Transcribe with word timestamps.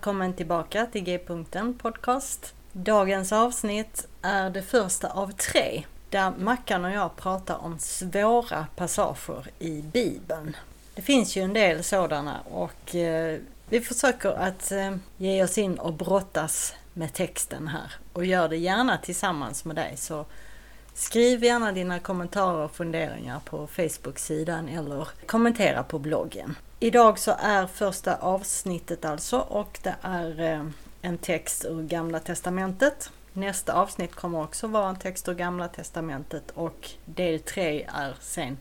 Välkommen 0.00 0.32
tillbaka 0.32 0.86
till 0.86 1.04
G-punkten 1.04 1.74
podcast. 1.74 2.54
Dagens 2.72 3.32
avsnitt 3.32 4.08
är 4.22 4.50
det 4.50 4.62
första 4.62 5.10
av 5.10 5.32
tre 5.32 5.82
där 6.10 6.32
Mackan 6.38 6.84
och 6.84 6.90
jag 6.90 7.16
pratar 7.16 7.64
om 7.64 7.78
svåra 7.78 8.66
passager 8.76 9.46
i 9.58 9.82
Bibeln. 9.82 10.56
Det 10.94 11.02
finns 11.02 11.36
ju 11.36 11.42
en 11.42 11.52
del 11.52 11.84
sådana 11.84 12.40
och 12.40 12.94
eh, 12.94 13.38
vi 13.68 13.80
försöker 13.80 14.28
att 14.28 14.72
eh, 14.72 14.96
ge 15.16 15.44
oss 15.44 15.58
in 15.58 15.78
och 15.78 15.92
brottas 15.92 16.74
med 16.92 17.12
texten 17.12 17.68
här 17.68 17.92
och 18.12 18.24
gör 18.24 18.48
det 18.48 18.56
gärna 18.56 18.98
tillsammans 18.98 19.64
med 19.64 19.76
dig. 19.76 19.96
Så 19.96 20.26
skriv 20.94 21.44
gärna 21.44 21.72
dina 21.72 21.98
kommentarer 21.98 22.64
och 22.64 22.76
funderingar 22.76 23.40
på 23.44 23.66
Facebook-sidan 23.66 24.68
eller 24.68 25.08
kommentera 25.26 25.82
på 25.82 25.98
bloggen. 25.98 26.56
Idag 26.82 27.18
så 27.18 27.36
är 27.38 27.66
första 27.66 28.16
avsnittet 28.16 29.04
alltså 29.04 29.38
och 29.38 29.78
det 29.82 29.94
är 30.02 30.40
eh, 30.40 30.66
en 31.02 31.18
text 31.18 31.64
ur 31.64 31.82
Gamla 31.82 32.20
Testamentet. 32.20 33.10
Nästa 33.32 33.72
avsnitt 33.72 34.14
kommer 34.14 34.42
också 34.42 34.66
vara 34.66 34.88
en 34.88 34.96
text 34.96 35.28
ur 35.28 35.34
Gamla 35.34 35.68
Testamentet 35.68 36.50
och 36.50 36.90
del 37.04 37.40
tre 37.40 37.82
är 37.94 38.14
sen 38.20 38.58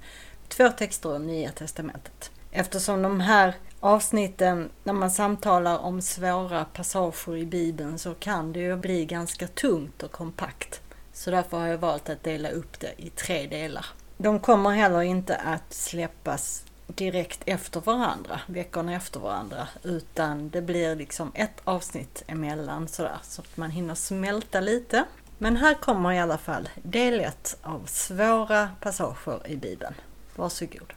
två 0.47 0.69
texter 0.69 1.15
ur 1.15 1.19
Nya 1.19 1.51
Testamentet. 1.51 2.31
Eftersom 2.51 3.01
de 3.01 3.19
här 3.19 3.53
avsnitten, 3.79 4.69
när 4.83 4.93
man 4.93 5.11
samtalar 5.11 5.77
om 5.77 6.01
svåra 6.01 6.65
passager 6.65 7.37
i 7.37 7.45
Bibeln 7.45 7.99
så 7.99 8.13
kan 8.13 8.53
det 8.53 8.59
ju 8.59 8.75
bli 8.75 9.05
ganska 9.05 9.47
tungt 9.47 10.03
och 10.03 10.11
kompakt. 10.11 10.81
Så 11.13 11.31
därför 11.31 11.57
har 11.57 11.67
jag 11.67 11.77
valt 11.77 12.09
att 12.09 12.23
dela 12.23 12.49
upp 12.49 12.79
det 12.79 12.91
i 12.97 13.09
tre 13.09 13.47
delar. 13.47 13.85
De 14.17 14.39
kommer 14.39 14.69
heller 14.69 15.01
inte 15.01 15.35
att 15.35 15.73
släppas 15.73 16.63
direkt 16.95 17.43
efter 17.45 17.81
varandra, 17.81 18.41
veckorna 18.47 18.95
efter 18.95 19.19
varandra, 19.19 19.67
utan 19.83 20.49
det 20.49 20.61
blir 20.61 20.95
liksom 20.95 21.31
ett 21.35 21.61
avsnitt 21.63 22.23
emellan 22.27 22.87
sådär 22.87 23.17
så 23.23 23.41
att 23.41 23.57
man 23.57 23.71
hinner 23.71 23.95
smälta 23.95 24.59
lite. 24.59 25.05
Men 25.37 25.55
här 25.55 25.73
kommer 25.73 26.11
i 26.11 26.19
alla 26.19 26.37
fall 26.37 26.69
del 26.83 27.19
ett 27.19 27.57
av 27.61 27.85
svåra 27.85 28.69
passager 28.81 29.47
i 29.47 29.57
Bibeln. 29.57 29.93
Varsågod. 30.35 30.93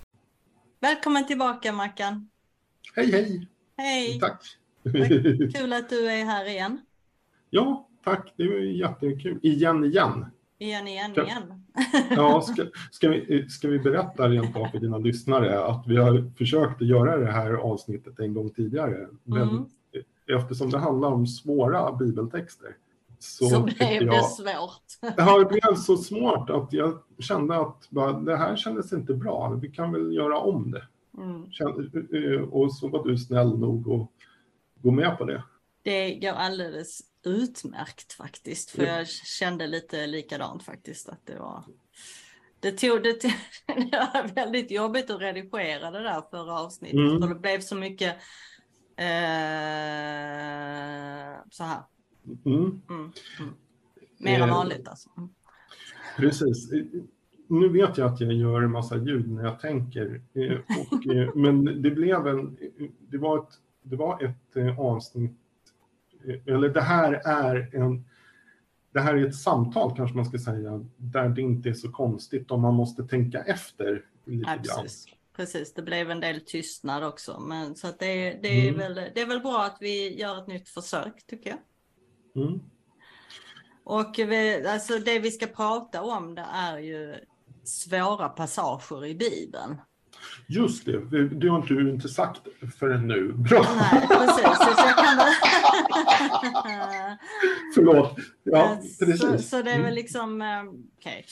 Välkommen 0.81 1.26
tillbaka 1.26 1.72
Mackan! 1.72 2.28
Hej 2.97 3.12
hej! 3.12 3.48
Hej! 3.76 4.20
Tack! 4.20 4.58
Kul 5.54 5.72
att 5.72 5.91
du 5.91 6.10
är 6.10 6.25
här 6.25 6.44
igen. 6.44 6.81
Ja, 7.50 7.88
tack. 8.04 8.34
Det 8.36 8.42
är 8.42 8.60
jättekul. 8.60 9.38
Igen, 9.42 9.84
igen. 9.84 10.26
Igen, 10.62 10.89
igen, 10.89 11.12
igen. 11.12 11.65
Ja, 12.11 12.41
ska, 12.47 12.67
ska, 12.91 13.09
vi, 13.09 13.49
ska 13.49 13.69
vi 13.69 13.78
berätta 13.78 14.28
rent 14.28 14.56
av 14.56 14.67
för 14.67 14.78
dina 14.78 14.99
lyssnare 14.99 15.65
att 15.65 15.87
vi 15.87 15.97
har 15.97 16.33
försökt 16.39 16.83
att 16.83 16.89
göra 16.89 17.17
det 17.17 17.33
här 17.33 17.53
avsnittet 17.53 18.19
en 18.19 18.34
gång 18.34 18.50
tidigare. 18.50 19.09
Men 19.25 19.49
mm. 19.49 19.65
eftersom 20.39 20.71
det 20.71 20.78
handlar 20.78 21.09
om 21.09 21.27
svåra 21.27 21.93
bibeltexter 21.93 22.77
så, 23.19 23.49
så 23.49 23.62
blev 23.62 23.77
jag, 23.81 24.06
det 24.06 24.23
svårt. 24.23 25.15
Ja, 25.17 25.39
det 25.39 25.45
blev 25.45 25.75
så 25.75 25.97
svårt 25.97 26.50
att 26.50 26.73
jag 26.73 26.99
kände 27.19 27.56
att 27.56 27.91
bara, 27.91 28.12
det 28.12 28.37
här 28.37 28.56
kändes 28.56 28.93
inte 28.93 29.15
bra. 29.15 29.59
Vi 29.62 29.69
kan 29.69 29.93
väl 29.93 30.15
göra 30.15 30.39
om 30.39 30.71
det. 30.71 30.87
Mm. 31.19 32.49
Och 32.50 32.75
så 32.75 32.89
var 32.89 33.05
du 33.05 33.19
snäll 33.19 33.59
nog 33.59 33.91
att 33.93 34.09
gå 34.83 34.91
med 34.91 35.19
på 35.19 35.25
det. 35.25 35.43
Det 35.82 36.15
går 36.15 36.32
alldeles 36.32 37.00
utmärkt 37.25 38.12
faktiskt. 38.12 38.70
För 38.70 38.82
jag 38.82 39.09
kände 39.09 39.66
lite 39.66 40.06
likadant 40.06 40.62
faktiskt. 40.62 41.09
Att 41.09 41.26
det 41.26 41.38
var... 41.38 41.65
Det, 42.60 42.72
tog, 42.72 43.03
det, 43.03 43.12
tog, 43.12 43.32
det 43.66 44.09
var 44.15 44.34
väldigt 44.34 44.70
jobbigt 44.70 45.10
att 45.10 45.20
redigera 45.20 45.91
det 45.91 46.03
där 46.03 46.22
förra 46.31 46.60
avsnittet. 46.60 46.98
Mm. 46.98 47.20
För 47.20 47.28
det 47.28 47.34
blev 47.34 47.60
så 47.60 47.76
mycket 47.76 48.16
eh, 48.97 49.06
så 51.50 51.65
här. 51.65 51.82
Mm. 52.44 52.82
Mm. 52.88 53.12
mm. 53.41 53.54
Mer 54.19 54.41
än 54.41 54.49
eh, 54.49 54.54
vanligt 54.54 54.88
alltså. 54.88 55.10
Mm. 55.16 55.31
Precis. 56.16 56.70
Nu 57.47 57.69
vet 57.69 57.99
jag 57.99 58.12
att 58.12 58.20
jag 58.20 58.32
gör 58.32 58.62
en 58.62 58.70
massa 58.70 58.97
ljud 58.97 59.31
när 59.31 59.44
jag 59.44 59.60
tänker. 59.60 60.22
Eh, 60.34 60.59
och, 60.81 61.06
eh, 61.14 61.34
men 61.34 61.82
det 61.82 61.91
blev 61.91 62.26
en, 62.26 62.59
det 62.99 63.19
var 63.19 63.38
ett, 63.38 63.54
det 63.82 63.97
var 63.97 64.22
ett 64.25 64.78
avsnitt 64.78 65.41
eller 66.47 66.69
det 66.69 66.81
här 66.81 67.12
är 67.12 67.75
en 67.75 68.05
det 68.93 69.00
här 69.00 69.15
är 69.15 69.27
ett 69.27 69.34
samtal 69.34 69.97
kanske 69.97 70.16
man 70.16 70.25
ska 70.25 70.38
säga, 70.38 70.84
där 70.97 71.28
det 71.28 71.41
inte 71.41 71.69
är 71.69 71.75
så 71.75 71.93
konstigt 71.93 72.50
om 72.50 72.60
man 72.60 72.75
måste 72.75 73.03
tänka 73.03 73.43
efter 73.43 74.05
lite 74.25 74.50
ja, 74.50 74.56
grann. 74.56 74.87
Precis. 75.37 75.75
det 75.75 75.82
blev 75.82 76.11
en 76.11 76.21
del 76.21 76.41
tystnad 76.41 77.05
också. 77.05 77.41
Men, 77.41 77.75
så 77.75 77.87
det, 77.87 78.38
det, 78.43 78.49
är 78.49 78.69
mm. 78.69 78.78
väl, 78.78 78.94
det 78.94 79.21
är 79.21 79.27
väl 79.27 79.41
bra 79.41 79.65
att 79.65 79.77
vi 79.81 80.21
gör 80.21 80.38
ett 80.38 80.47
nytt 80.47 80.69
försök 80.69 81.27
tycker 81.27 81.50
jag. 81.50 81.59
Mm. 82.44 82.61
Och 83.84 84.15
vi, 84.19 84.66
alltså 84.66 84.99
det 84.99 85.19
vi 85.19 85.31
ska 85.31 85.47
prata 85.47 86.03
om 86.03 86.34
det 86.34 86.47
är 86.53 86.78
ju 86.78 87.15
svåra 87.65 88.28
passager 88.28 89.05
i 89.05 89.15
Bibeln. 89.15 89.77
Just 90.47 90.87
det, 90.87 91.28
det 91.28 91.49
har 91.49 91.66
du 91.66 91.91
inte 91.91 92.09
sagt 92.09 92.41
förrän 92.78 93.09
nu. 93.09 93.33
Bra. 93.33 93.66
Nej, 93.77 94.09
precis. 94.09 94.59
Så 94.59 94.75
jag 94.77 94.97
kan... 94.97 95.19
Förlåt. 97.75 98.17
Ja, 98.44 98.79
precis. 98.99 99.20
Så, 99.20 99.38
så, 99.38 99.62
det 99.62 99.70
är 99.70 99.82
väl 99.82 99.94
liksom, 99.94 100.43
eh, 100.43 100.62
okej. 100.99 100.99
Okay. 100.99 101.23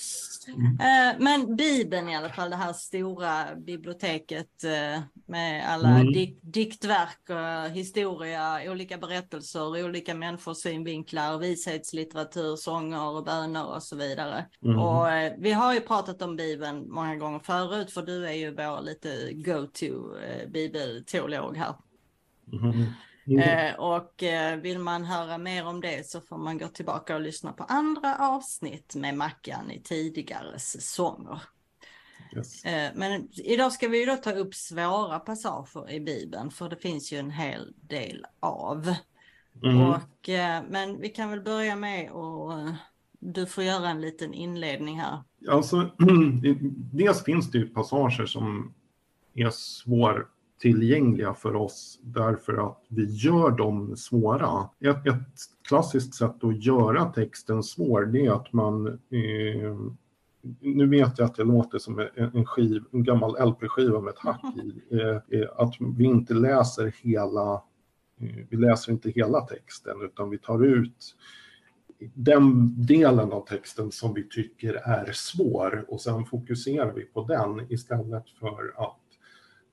Mm. 0.54 0.80
Eh, 0.80 1.16
men 1.18 1.56
Bibeln 1.56 2.08
i 2.08 2.16
alla 2.16 2.28
fall, 2.28 2.50
det 2.50 2.56
här 2.56 2.72
stora 2.72 3.54
biblioteket 3.56 4.64
eh, 4.64 5.02
med 5.26 5.68
alla 5.68 5.88
mm. 5.88 6.12
dik 6.12 6.38
diktverk, 6.42 7.30
historia, 7.72 8.70
olika 8.70 8.98
berättelser, 8.98 9.84
olika 9.84 10.14
människors 10.14 10.56
synvinklar, 10.56 11.38
vishetslitteratur, 11.38 12.56
sånger 12.56 13.08
och 13.08 13.24
böner 13.24 13.74
och 13.74 13.82
så 13.82 13.96
vidare. 13.96 14.46
Mm. 14.64 14.78
Och 14.78 15.06
vi 15.38 15.52
har 15.52 15.74
ju 15.74 15.80
pratat 15.80 16.22
om 16.22 16.36
Bibeln 16.36 16.90
många 16.90 17.16
gånger 17.16 17.38
förut, 17.38 17.90
för 17.90 18.02
du 18.02 18.26
är 18.26 18.32
ju 18.32 18.54
vår 18.54 18.79
lite 18.80 19.32
go-to 19.32 20.16
bibelteolog 20.48 21.56
här. 21.56 21.74
Mm. 22.52 22.86
Mm. 23.26 23.40
Eh, 23.40 23.74
och 23.74 24.22
eh, 24.22 24.56
vill 24.56 24.78
man 24.78 25.04
höra 25.04 25.38
mer 25.38 25.66
om 25.66 25.80
det 25.80 26.06
så 26.06 26.20
får 26.20 26.38
man 26.38 26.58
gå 26.58 26.68
tillbaka 26.68 27.14
och 27.14 27.20
lyssna 27.20 27.52
på 27.52 27.64
andra 27.64 28.16
avsnitt 28.18 28.94
med 28.94 29.16
Mackan 29.16 29.70
i 29.70 29.82
tidigare 29.82 30.58
säsonger. 30.58 31.42
Yes. 32.36 32.64
Eh, 32.64 32.90
men 32.94 33.28
idag 33.32 33.72
ska 33.72 33.88
vi 33.88 34.04
då 34.04 34.16
ta 34.16 34.32
upp 34.32 34.54
svåra 34.54 35.18
passager 35.18 35.90
i 35.90 36.00
Bibeln, 36.00 36.50
för 36.50 36.68
det 36.68 36.76
finns 36.76 37.12
ju 37.12 37.18
en 37.18 37.30
hel 37.30 37.72
del 37.80 38.26
av. 38.40 38.94
Mm. 39.62 39.80
Och, 39.80 40.28
men 40.68 41.00
vi 41.00 41.08
kan 41.08 41.30
väl 41.30 41.40
börja 41.40 41.76
med 41.76 42.10
och 42.10 42.52
du 43.20 43.46
får 43.46 43.64
göra 43.64 43.88
en 43.88 44.00
liten 44.00 44.34
inledning 44.34 45.00
här. 45.00 45.18
Alltså, 45.48 45.90
dels 46.92 47.24
finns 47.24 47.50
det 47.50 47.58
ju 47.58 47.68
passager 47.68 48.26
som 48.26 48.74
är 49.34 49.50
svårtillgängliga 49.50 51.34
för 51.34 51.56
oss 51.56 51.98
därför 52.02 52.66
att 52.66 52.84
vi 52.88 53.04
gör 53.04 53.50
dem 53.50 53.96
svåra. 53.96 54.68
Ett, 54.80 55.06
ett 55.06 55.38
klassiskt 55.68 56.14
sätt 56.14 56.44
att 56.44 56.64
göra 56.64 57.04
texten 57.04 57.62
svår 57.62 58.06
det 58.06 58.26
är 58.26 58.30
att 58.30 58.52
man 58.52 58.86
eh, 58.86 59.76
nu 60.60 60.86
vet 60.86 61.18
jag 61.18 61.26
att 61.26 61.34
det 61.34 61.44
låter 61.44 61.78
som 61.78 61.98
en, 61.98 62.30
en, 62.34 62.46
skiv, 62.46 62.84
en 62.92 63.04
gammal 63.04 63.48
LP-skiva 63.48 64.00
med 64.00 64.10
ett 64.10 64.18
hack 64.18 64.56
i, 64.56 64.96
eh, 64.96 65.40
eh, 65.40 65.48
att 65.56 65.74
vi 65.96 66.04
inte 66.04 66.34
läser 66.34 66.94
hela, 67.02 67.52
eh, 68.20 68.44
vi 68.50 68.56
läser 68.56 68.92
inte 68.92 69.10
hela 69.10 69.40
texten 69.40 70.02
utan 70.02 70.30
vi 70.30 70.38
tar 70.38 70.64
ut 70.64 71.16
den 72.14 72.74
delen 72.86 73.32
av 73.32 73.46
texten 73.46 73.92
som 73.92 74.14
vi 74.14 74.28
tycker 74.28 74.74
är 74.74 75.12
svår 75.12 75.84
och 75.88 76.00
sen 76.00 76.24
fokuserar 76.24 76.92
vi 76.92 77.04
på 77.04 77.24
den 77.24 77.72
istället 77.72 78.30
för 78.30 78.74
att 78.76 78.96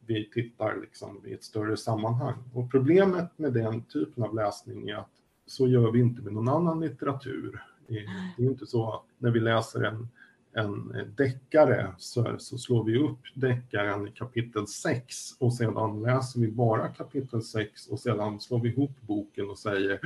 vi 0.06 0.30
tittar 0.30 0.78
liksom 0.82 1.22
i 1.26 1.34
ett 1.34 1.44
större 1.44 1.78
sammanhang. 1.78 2.36
Och 2.54 2.72
problemet 2.72 3.32
med 3.38 3.54
den 3.54 3.84
typen 3.84 4.24
av 4.24 4.36
läsning 4.36 4.90
är 4.90 4.96
att 4.96 5.10
så 5.46 5.68
gör 5.68 5.92
vi 5.92 6.00
inte 6.00 6.22
med 6.22 6.34
någon 6.34 6.48
annan 6.48 6.80
litteratur. 6.80 7.64
Det 7.88 7.98
är 8.44 8.50
inte 8.50 8.66
så 8.66 8.94
att 8.94 9.04
när 9.18 9.32
vi 9.32 9.40
läser 9.40 9.84
en, 9.84 10.08
en 10.54 10.94
deckare 11.18 11.96
så, 11.98 12.36
så 12.40 12.58
slår 12.58 12.84
vi 12.84 12.98
upp 12.98 13.20
deckaren 13.34 14.08
i 14.08 14.12
kapitel 14.12 14.68
6 14.68 15.16
och 15.40 15.54
sedan 15.54 16.02
läser 16.02 16.40
vi 16.40 16.48
bara 16.48 16.88
kapitel 16.88 17.44
6 17.44 17.88
och 17.88 18.00
sedan 18.00 18.40
slår 18.40 18.60
vi 18.60 18.70
ihop 18.70 19.02
boken 19.02 19.50
och 19.50 19.60
säger 19.60 20.00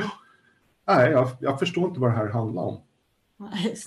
nej, 0.95 1.11
jag, 1.11 1.29
jag 1.39 1.59
förstår 1.59 1.87
inte 1.87 1.99
vad 1.99 2.09
det 2.09 2.17
här 2.17 2.29
handlar 2.29 2.63
om. 2.63 2.79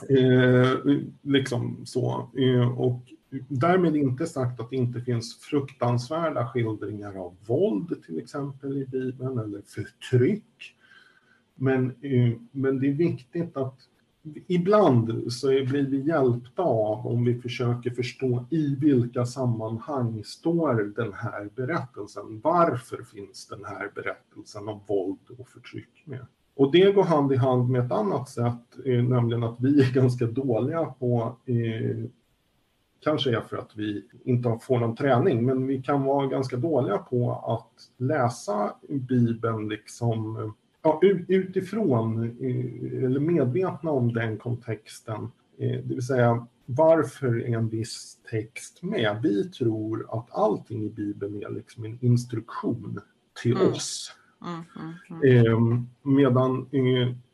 Eh, 0.08 1.00
liksom 1.22 1.86
så. 1.86 2.30
Eh, 2.36 2.78
och 2.78 3.00
därmed 3.48 3.96
inte 3.96 4.26
sagt 4.26 4.60
att 4.60 4.70
det 4.70 4.76
inte 4.76 5.00
finns 5.00 5.38
fruktansvärda 5.38 6.46
skildringar 6.46 7.14
av 7.14 7.36
våld 7.46 8.02
till 8.06 8.18
exempel 8.18 8.78
i 8.78 8.86
Bibeln 8.86 9.38
eller 9.38 9.62
förtryck. 9.66 10.74
Men, 11.54 11.86
eh, 11.86 12.38
men 12.50 12.80
det 12.80 12.88
är 12.88 12.92
viktigt 12.92 13.56
att 13.56 13.78
ibland 14.46 15.32
så 15.32 15.46
blir 15.46 15.86
vi 15.86 16.00
hjälpta 16.08 16.62
av 16.62 17.06
om 17.06 17.24
vi 17.24 17.40
försöker 17.40 17.90
förstå 17.90 18.46
i 18.50 18.74
vilka 18.74 19.26
sammanhang 19.26 20.24
står 20.24 20.74
den 20.96 21.12
här 21.12 21.50
berättelsen. 21.54 22.40
Varför 22.40 23.02
finns 23.02 23.46
den 23.46 23.64
här 23.64 23.90
berättelsen 23.94 24.68
om 24.68 24.80
våld 24.86 25.18
och 25.38 25.48
förtryck 25.48 26.02
med? 26.04 26.26
Och 26.56 26.72
det 26.72 26.92
går 26.92 27.02
hand 27.02 27.32
i 27.32 27.36
hand 27.36 27.70
med 27.70 27.84
ett 27.84 27.92
annat 27.92 28.28
sätt, 28.28 28.86
eh, 28.86 29.02
nämligen 29.02 29.44
att 29.44 29.60
vi 29.60 29.80
är 29.80 29.92
ganska 29.94 30.26
dåliga 30.26 30.84
på 30.84 31.36
eh, 31.46 32.10
kanske 33.00 33.36
är 33.36 33.40
för 33.40 33.56
att 33.56 33.70
vi 33.76 34.04
inte 34.24 34.58
får 34.62 34.78
någon 34.78 34.96
träning, 34.96 35.44
men 35.44 35.66
vi 35.66 35.82
kan 35.82 36.02
vara 36.02 36.26
ganska 36.26 36.56
dåliga 36.56 36.98
på 36.98 37.32
att 37.32 38.04
läsa 38.06 38.74
Bibeln 38.88 39.68
liksom 39.68 40.54
ja, 40.82 41.00
utifrån, 41.28 42.22
eh, 42.24 43.04
eller 43.04 43.20
medvetna 43.20 43.90
om 43.90 44.12
den 44.12 44.38
kontexten. 44.38 45.30
Det 45.58 45.82
vill 45.84 46.06
säga, 46.06 46.46
varför 46.66 47.40
är 47.40 47.56
en 47.56 47.68
viss 47.68 48.18
text 48.30 48.82
med? 48.82 49.18
Vi 49.22 49.50
tror 49.50 50.06
att 50.18 50.26
allting 50.30 50.84
i 50.84 50.88
Bibeln 50.88 51.42
är 51.42 51.50
liksom 51.50 51.84
en 51.84 51.98
instruktion 52.00 53.00
till 53.42 53.56
mm. 53.56 53.72
oss. 53.72 54.12
Mm, 54.44 54.62
mm, 54.80 54.94
mm. 55.10 55.46
Eh, 55.46 55.84
medan 56.02 56.66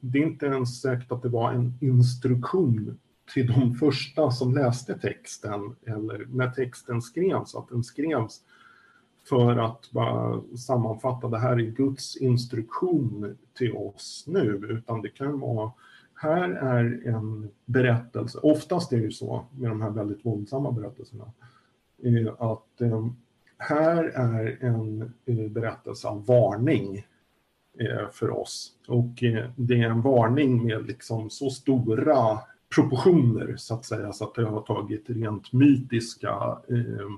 det 0.00 0.18
är 0.18 0.22
inte 0.22 0.46
ens 0.46 0.80
säkert 0.80 1.12
att 1.12 1.22
det 1.22 1.28
var 1.28 1.52
en 1.52 1.74
instruktion 1.80 2.98
till 3.34 3.46
de 3.46 3.74
första 3.74 4.30
som 4.30 4.54
läste 4.54 4.98
texten 4.98 5.76
eller 5.86 6.26
när 6.32 6.50
texten 6.50 7.02
skrevs, 7.02 7.54
att 7.54 7.68
den 7.68 7.84
skrevs 7.84 8.40
för 9.28 9.56
att 9.56 9.90
bara 9.90 10.40
sammanfatta 10.56 11.28
det 11.28 11.38
här 11.38 11.52
är 11.52 11.70
Guds 11.70 12.16
instruktion 12.16 13.36
till 13.54 13.76
oss 13.76 14.24
nu, 14.26 14.66
utan 14.70 15.02
det 15.02 15.08
kan 15.08 15.40
vara 15.40 15.72
här 16.22 16.50
är 16.50 17.08
en 17.08 17.50
berättelse, 17.64 18.38
oftast 18.38 18.92
är 18.92 18.96
det 18.96 19.02
ju 19.02 19.12
så 19.12 19.44
med 19.58 19.70
de 19.70 19.80
här 19.80 19.90
väldigt 19.90 20.26
våldsamma 20.26 20.72
berättelserna, 20.72 21.32
eh, 22.02 22.32
att 22.38 22.80
eh, 22.80 23.06
här 23.60 24.04
är 24.04 24.58
en 24.60 25.02
eh, 25.24 25.50
berättelse 25.50 26.08
av 26.08 26.26
varning 26.26 27.06
för 28.12 28.30
oss. 28.30 28.72
Och 28.88 29.24
det 29.56 29.74
är 29.74 29.90
en 29.90 30.02
varning 30.02 30.66
med 30.66 30.86
liksom 30.86 31.30
så 31.30 31.50
stora 31.50 32.38
proportioner 32.74 33.54
så 33.56 33.74
att 33.74 33.84
säga, 33.84 34.12
så 34.12 34.24
att 34.24 34.34
det 34.34 34.44
har 34.44 34.60
tagit 34.60 35.04
rent 35.06 35.52
mytiska, 35.52 36.58
eh, 36.68 37.08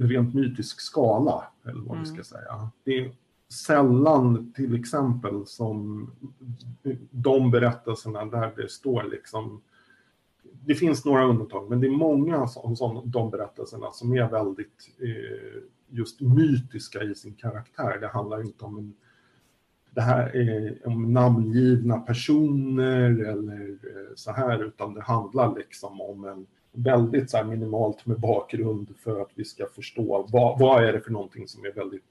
rent 0.00 0.34
mytisk 0.34 0.80
skala, 0.80 1.44
eller 1.64 1.80
vad 1.80 1.96
mm. 1.96 2.00
vi 2.00 2.06
ska 2.06 2.24
säga. 2.24 2.68
Det 2.84 2.98
är 2.98 3.12
sällan 3.66 4.52
till 4.56 4.74
exempel 4.74 5.46
som 5.46 6.10
de 7.10 7.50
berättelserna 7.50 8.24
där 8.24 8.52
det 8.56 8.70
står 8.70 9.02
liksom 9.02 9.62
det 10.64 10.74
finns 10.74 11.04
några 11.04 11.24
undantag, 11.24 11.70
men 11.70 11.80
det 11.80 11.86
är 11.86 11.90
många 11.90 12.48
av 12.80 13.02
de 13.04 13.30
berättelserna 13.30 13.90
som 13.92 14.12
är 14.12 14.30
väldigt 14.30 14.90
eh, 14.98 15.62
just 15.92 16.20
mytiska 16.20 17.02
i 17.02 17.14
sin 17.14 17.34
karaktär. 17.34 17.98
Det 18.00 18.08
handlar 18.08 18.42
inte 18.42 18.64
om 18.64 18.78
en 18.78 18.94
det 19.94 20.00
här 20.00 20.36
är 20.36 20.86
om 20.86 21.12
namngivna 21.12 21.98
personer 21.98 23.24
eller 23.28 23.68
eh, 23.68 24.14
så 24.14 24.32
här, 24.32 24.64
utan 24.64 24.94
det 24.94 25.02
handlar 25.02 25.56
liksom 25.56 26.00
om 26.00 26.24
en 26.24 26.46
väldigt 26.72 27.30
så 27.30 27.44
minimalt 27.44 28.06
med 28.06 28.20
bakgrund 28.20 28.88
för 28.98 29.20
att 29.20 29.30
vi 29.34 29.44
ska 29.44 29.66
förstå 29.74 30.28
vad, 30.32 30.58
vad 30.58 30.84
är 30.84 30.92
det 30.92 31.00
för 31.00 31.10
någonting 31.10 31.48
som 31.48 31.64
är 31.64 31.72
väldigt 31.72 32.04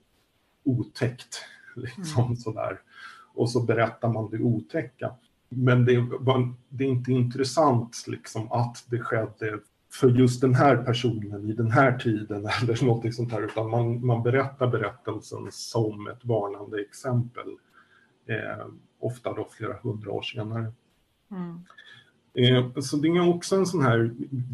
otäckt. 0.63 1.45
Liksom 1.75 2.23
mm. 2.23 2.35
sådär. 2.35 2.79
Och 3.33 3.49
så 3.49 3.61
berättar 3.61 4.09
man 4.09 4.29
det 4.29 4.39
otäcka. 4.39 5.11
Men 5.49 5.85
det, 5.85 6.05
det 6.69 6.83
är 6.83 6.87
inte 6.87 7.11
intressant 7.11 8.05
liksom 8.07 8.51
att 8.51 8.85
det 8.89 8.99
skedde 8.99 9.59
för 9.93 10.09
just 10.09 10.41
den 10.41 10.55
här 10.55 10.77
personen 10.77 11.49
i 11.49 11.53
den 11.53 11.71
här 11.71 11.97
tiden 11.97 12.47
eller 12.61 12.85
någonting 12.85 13.13
sånt 13.13 13.31
här, 13.31 13.41
utan 13.41 13.69
man, 13.69 14.05
man 14.05 14.23
berättar 14.23 14.67
berättelsen 14.67 15.47
som 15.51 16.07
ett 16.07 16.25
varnande 16.25 16.81
exempel 16.81 17.47
eh, 18.25 18.67
ofta 18.99 19.33
då 19.33 19.47
flera 19.51 19.77
hundra 19.83 20.11
år 20.11 20.21
senare. 20.21 20.73
Mm. 21.31 21.63
Eh, 22.33 22.81
så 22.81 22.97
det 22.97 23.07
är 23.07 23.29
också 23.29 23.55
en 23.55 23.65
sån 23.65 23.81
här 23.81 24.11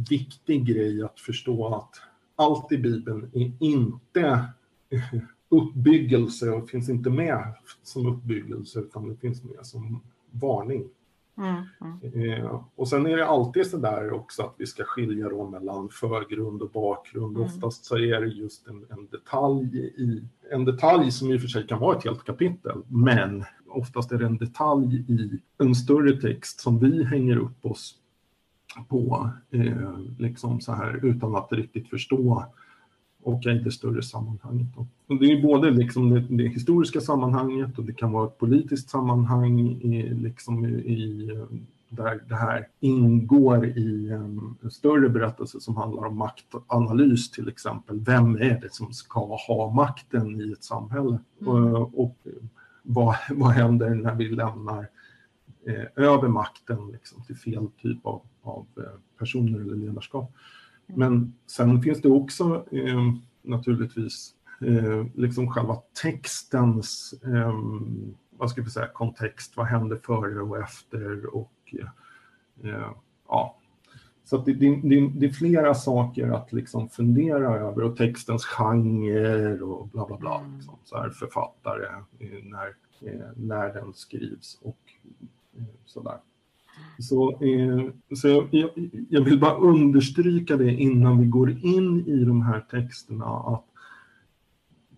viktig 0.10 0.66
grej 0.66 1.04
att 1.04 1.20
förstå 1.20 1.76
att 1.76 2.02
allt 2.36 2.72
i 2.72 2.78
Bibeln 2.78 3.32
är 3.34 3.52
inte 3.60 4.46
uppbyggelse 5.50 6.50
och 6.50 6.70
finns 6.70 6.90
inte 6.90 7.10
med 7.10 7.54
som 7.84 8.08
uppbyggelse 8.08 8.80
utan 8.80 9.10
det 9.10 9.16
finns 9.16 9.44
med 9.44 9.66
som 9.66 10.02
varning. 10.32 10.90
Mm, 11.38 11.64
mm. 11.82 12.32
Eh, 12.32 12.62
och 12.76 12.88
sen 12.88 13.06
är 13.06 13.18
det 13.18 13.28
alltid 13.28 13.68
så 13.68 13.78
där 13.78 14.14
också 14.14 14.44
att 14.44 14.56
vi 14.58 14.66
ska 14.66 14.84
skilja 14.84 15.30
då 15.30 15.50
mellan 15.50 15.90
förgrund 15.90 16.62
och 16.62 16.70
bakgrund. 16.70 17.38
Mm. 17.38 17.48
Oftast 17.48 17.86
så 17.86 17.98
är 17.98 18.22
det 18.22 18.28
just 18.28 18.68
en, 18.68 18.86
en, 18.90 19.08
detalj 19.08 19.78
i 19.78 20.24
en 20.52 20.66
detalj 20.66 21.12
som 21.12 21.32
i 21.32 21.38
och 21.38 21.42
för 21.42 21.48
sig 21.48 21.68
kan 21.68 21.80
vara 21.80 21.98
ett 21.98 22.04
helt 22.04 22.24
kapitel, 22.24 22.82
men 22.88 23.44
oftast 23.68 24.12
är 24.12 24.18
det 24.18 24.26
en 24.26 24.38
detalj 24.38 24.96
i 25.08 25.42
en 25.64 25.76
större 25.76 26.22
text 26.22 26.60
som 26.60 26.80
vi 26.80 27.04
hänger 27.04 27.38
upp 27.38 27.66
oss 27.66 27.96
på, 28.90 29.30
eh, 29.52 30.00
liksom 30.20 30.62
så 30.62 30.72
här 30.72 31.06
utan 31.06 31.36
att 31.36 31.52
riktigt 31.52 31.90
förstå 31.90 32.46
och 33.28 33.46
i 33.46 33.60
det 33.60 33.72
större 33.72 34.04
sammanhanget. 34.04 34.68
Och 35.08 35.18
det 35.20 35.32
är 35.32 35.42
både 35.42 35.72
liksom 35.72 36.10
det, 36.10 36.20
det, 36.20 36.48
historiska 36.48 37.02
sammanhanget 37.02 37.78
och 37.78 37.84
det 37.84 37.94
kan 37.94 38.12
vara 38.12 38.28
ett 38.28 38.38
politiskt 38.38 38.90
sammanhang 38.90 39.60
i, 39.60 40.10
liksom 40.14 40.66
i, 40.66 41.30
där 41.90 42.24
det 42.30 42.36
här 42.36 42.68
ingår 42.80 43.66
i 43.66 44.10
en 44.12 44.72
större 44.72 45.10
berättelse 45.10 45.60
som 45.60 45.76
handlar 45.76 46.06
om 46.06 46.18
maktanalys 46.18 47.32
till 47.32 47.50
exempel. 47.50 48.00
Vem 48.00 48.36
är 48.36 48.60
det 48.62 48.74
som 48.74 48.94
ska 48.94 49.36
ha 49.48 49.72
makten 49.72 50.42
i 50.42 50.52
ett 50.52 50.64
samhälle? 50.64 51.20
Mm. 51.42 51.76
Och, 51.76 52.04
och 52.04 52.18
vad, 52.84 53.16
vad 53.32 53.52
händer 53.52 53.96
när 53.96 54.16
vi 54.16 54.30
lämnar 54.30 54.88
eh, 55.66 56.04
över 56.06 56.28
makten 56.28 56.92
liksom, 56.92 57.24
till 57.24 57.38
fel 57.38 57.68
typ 57.82 58.06
av, 58.06 58.22
av 58.42 58.66
eh, 58.78 59.00
personer 59.20 59.60
eller 59.60 59.76
ledarskap? 59.76 60.32
Men 60.88 61.34
sen 61.48 61.82
finns 61.82 62.02
det 62.02 62.10
också 62.10 62.66
eh, 62.72 63.14
naturligtvis 63.42 64.34
eh, 64.62 65.06
liksom 65.16 65.52
själva 65.52 65.76
textens 66.02 67.14
eh, 67.24 67.54
vad 68.38 68.50
ska 68.50 68.62
vi 68.62 68.70
säga, 68.70 68.88
kontext, 68.88 69.58
vad 69.58 69.66
händer 69.66 70.00
före 70.04 70.42
och 70.42 70.58
efter 70.58 71.36
och 71.36 71.76
eh, 72.64 72.92
ja. 73.28 73.58
Så 74.24 74.38
det, 74.38 74.54
det, 74.54 74.76
det, 74.84 75.10
det, 75.16 75.26
är 75.26 75.30
flera 75.30 75.74
saker 75.74 76.30
att 76.30 76.54
liksom 76.54 76.90
fundera 76.90 77.56
över 77.56 77.84
och 77.84 77.98
textens 77.98 78.46
genre 78.46 79.60
och 79.60 79.88
bla 79.88 80.06
bla 80.06 80.18
bla. 80.18 80.40
Mm. 80.40 80.56
Liksom, 80.56 80.76
så 80.84 80.98
här, 80.98 81.10
författare, 81.10 81.86
eh, 82.20 82.44
när, 82.44 82.68
eh, 83.02 83.28
när 83.36 83.74
den 83.74 83.94
skrivs 83.94 84.60
och 84.62 84.78
sådär. 85.86 86.18
Så, 87.00 87.32
eh, 87.32 87.90
så 88.16 88.28
jag, 88.52 88.70
jag, 89.10 89.22
vill 89.22 89.40
bara 89.40 89.58
understryka 89.58 90.58
det 90.58 90.72
innan 90.72 91.20
vi 91.20 91.26
går 91.26 91.50
in 91.50 92.08
i 92.08 92.24
de 92.24 92.42
här 92.42 92.60
texterna 92.60 93.26
att 93.26 93.66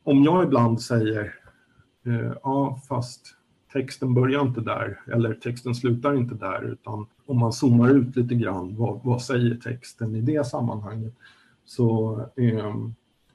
om 0.03 0.23
jag 0.23 0.43
ibland 0.43 0.81
säger 0.81 1.33
eh, 2.05 2.33
ja 2.43 2.81
fast 2.89 3.35
texten 3.73 4.13
börjar 4.13 4.41
inte 4.41 4.61
där 4.61 4.99
eller 5.13 5.33
texten 5.33 5.75
slutar 5.75 6.17
inte 6.17 6.35
där 6.35 6.71
utan 6.71 7.05
om 7.25 7.39
man 7.39 7.53
zoomar 7.53 7.89
ut 7.89 8.15
lite 8.15 8.35
grann, 8.35 8.75
vad, 8.75 8.99
vad 9.03 9.21
säger 9.21 9.55
texten 9.55 10.15
i 10.15 10.21
det 10.21 10.47
sammanhanget? 10.47 11.13
Så, 11.65 12.19
eh, 12.35 12.75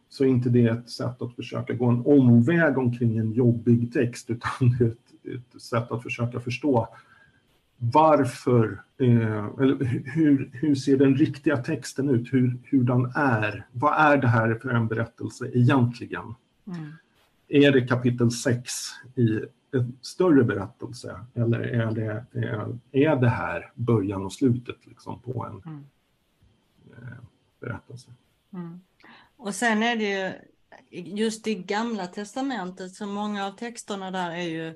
så 0.09 0.25
är 0.25 0.29
inte 0.29 0.49
det 0.49 0.65
ett 0.65 0.91
sätt 0.91 1.23
att 1.23 1.35
försöka 1.35 1.73
gå 1.73 1.87
en 1.87 2.07
omväg 2.07 2.79
omkring 2.79 3.17
en 3.17 3.33
jobbig 3.33 3.93
text 3.93 4.31
utan 4.31 4.51
det 4.79 4.85
är 4.85 4.89
ett, 4.89 5.45
ett 5.55 5.63
sätt 5.63 5.93
att 5.93 6.03
försöka 6.03 6.41
förstå 6.41 6.89
varför, 7.79 8.83
eh, 8.99 9.45
eller 9.45 9.85
hur, 10.05 10.51
hur 10.53 10.75
ser 10.75 10.97
den 10.97 11.17
riktiga 11.17 11.57
texten 11.57 12.09
ut, 12.09 12.33
hur, 12.33 12.59
hur 12.65 12.85
den 12.85 13.13
är, 13.15 13.67
vad 13.73 14.13
är 14.13 14.17
det 14.17 14.29
här 14.29 14.55
för 14.55 14.69
en 14.69 14.89
berättelse 14.89 15.51
egentligen? 15.55 16.35
Mm. 16.67 16.93
Är 17.49 17.73
det 17.73 17.87
kapitel 17.87 18.31
6 18.31 18.73
i 19.17 19.41
en 19.73 19.99
större 20.01 20.45
berättelse 20.45 21.21
eller 21.35 21.61
är 21.61 21.91
det, 21.91 22.27
är, 22.33 22.79
är 22.93 23.17
det 23.17 23.29
här 23.29 23.73
början 23.75 24.25
och 24.25 24.33
slutet 24.33 24.87
liksom 24.87 25.21
på 25.21 25.45
en 25.45 25.73
mm. 25.73 25.85
eh, 26.93 27.25
berättelse? 27.61 28.11
Mm. 28.53 28.81
Och 29.37 29.55
sen 29.55 29.83
är 29.83 29.97
det 29.97 30.05
ju 30.05 30.33
just 31.17 31.47
i 31.47 31.55
gamla 31.55 32.07
testamentet 32.07 32.95
så 32.95 33.07
många 33.07 33.47
av 33.47 33.51
texterna 33.51 34.11
där 34.11 34.31
är 34.31 34.43
ju 34.43 34.69
Eh, 34.69 34.75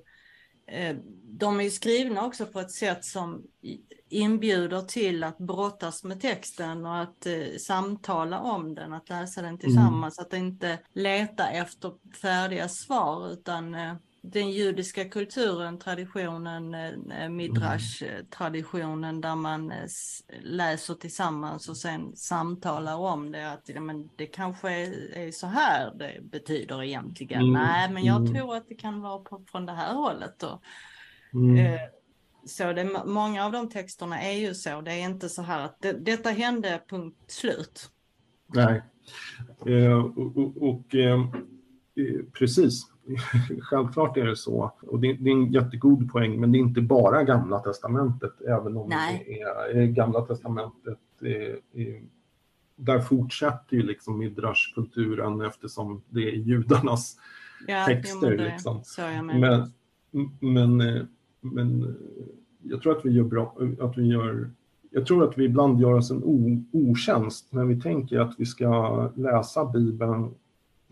de 1.25 1.61
är 1.61 1.65
ju 1.65 1.71
skrivna 1.71 2.27
också 2.27 2.47
på 2.47 2.61
ett 2.61 2.71
sätt 2.71 3.05
som 3.05 3.43
inbjuder 4.09 4.83
till 4.83 5.25
att 5.25 5.39
brottas 5.39 6.05
med 6.05 6.21
texten 6.21 6.87
och 6.87 6.99
att 6.99 7.27
eh, 7.27 7.57
samtala 7.61 8.41
om 8.41 8.75
den, 8.75 8.93
att 8.93 9.09
läsa 9.09 9.43
den 9.43 9.59
tillsammans, 9.59 10.19
mm. 10.19 10.27
att 10.27 10.35
inte 10.35 10.79
leta 10.93 11.51
efter 11.51 11.93
färdiga 12.23 12.69
svar 12.69 13.33
utan 13.33 13.75
eh, 13.75 13.95
den 14.23 14.51
judiska 14.51 15.05
kulturen, 15.05 15.79
traditionen, 15.79 16.75
eh, 16.75 17.29
midrash-traditionen 17.29 19.21
där 19.21 19.37
man 19.37 19.71
eh, 19.71 19.89
läser 20.43 20.95
tillsammans 20.95 21.69
och 21.69 21.77
sen 21.77 22.17
samtalar 22.17 22.97
om 22.97 23.33
det. 23.33 23.53
Att 23.53 23.71
men 23.83 24.11
det 24.17 24.27
kanske 24.27 24.71
är, 24.71 25.33
så 25.33 25.47
här 25.47 25.95
det 25.95 26.19
betyder 26.23 26.83
egentligen. 26.83 27.41
Mm. 27.41 27.53
Nej, 27.53 27.91
men 27.93 28.05
jag 28.05 28.17
mm. 28.17 28.35
tror 28.35 28.57
att 28.57 28.69
det 28.69 28.75
kan 28.75 29.01
vara 29.01 29.19
på, 29.19 29.45
från 29.51 29.67
det 29.67 29.73
här 29.73 29.95
hållet. 29.95 30.43
Och, 30.43 30.63
mm. 31.33 31.57
eh, 31.57 31.81
så 32.47 32.73
det, 32.73 33.05
många 33.05 33.47
av 33.47 33.53
de 33.53 33.71
texterna 33.71 34.23
är 34.23 34.39
ju 34.39 34.55
så. 34.55 34.81
Det 34.81 34.93
är 34.93 35.05
inte 35.05 35.29
så 35.29 35.43
här 35.43 35.65
att 35.65 35.81
det, 35.81 35.93
detta 35.93 36.31
hände, 36.31 36.83
punkt 36.89 37.17
slut. 37.27 37.91
Nej, 38.47 38.83
eh, 39.67 39.93
och, 39.93 40.37
och, 40.37 40.69
och 40.69 40.95
eh, 40.95 41.25
precis. 42.39 42.87
Självklart 43.61 44.17
är 44.17 44.27
det 44.27 44.37
så. 44.37 44.73
Och 44.81 45.01
det, 45.01 45.13
det, 45.13 45.31
är 45.31 45.35
en 45.35 45.53
jättegod 45.53 46.13
poäng, 46.13 46.41
men 46.41 46.53
det 46.53 46.59
är 46.59 46.61
inte 46.61 46.81
bara 46.81 47.23
Gamla 47.23 47.59
Testamentet, 47.59 48.41
även 48.49 48.77
om 48.77 48.89
Nej. 48.89 49.25
det 49.27 49.81
är 49.81 49.87
Gamla 49.87 50.21
Testamentet. 50.21 50.99
Eh, 51.23 51.83
eh, 51.83 52.03
där 52.77 53.01
fortsätter 53.01 53.77
ju 53.77 53.83
liksom 53.83 54.19
Midrash-kulturen 54.19 55.41
eftersom 55.41 56.03
det 56.09 56.29
är 56.29 56.37
judarnas 56.37 57.17
ja, 57.67 57.87
texter. 57.87 58.37
Det, 58.37 58.45
liksom. 58.45 58.83
men, 59.25 59.73
men, 60.41 60.81
eh, 60.81 61.03
men 61.41 61.97
jag 62.63 62.83
tror 62.83 62.99
att 62.99 63.05
vi 63.05 63.11
gör 63.11 63.25
bra, 63.25 63.57
att 63.81 63.99
vi 63.99 64.07
gör 64.07 64.51
jag 64.91 65.07
tror 65.07 65.29
att 65.29 65.39
vi 65.39 65.45
ibland 65.45 65.81
gör 65.81 65.95
oss 65.95 66.11
en 66.11 66.23
otjänst 66.73 67.53
när 67.53 67.65
vi 67.65 67.81
tänker 67.81 68.21
att 68.21 68.35
vi 68.39 68.47
ska 68.47 69.11
läsa 69.15 69.65
Bibeln 69.65 70.35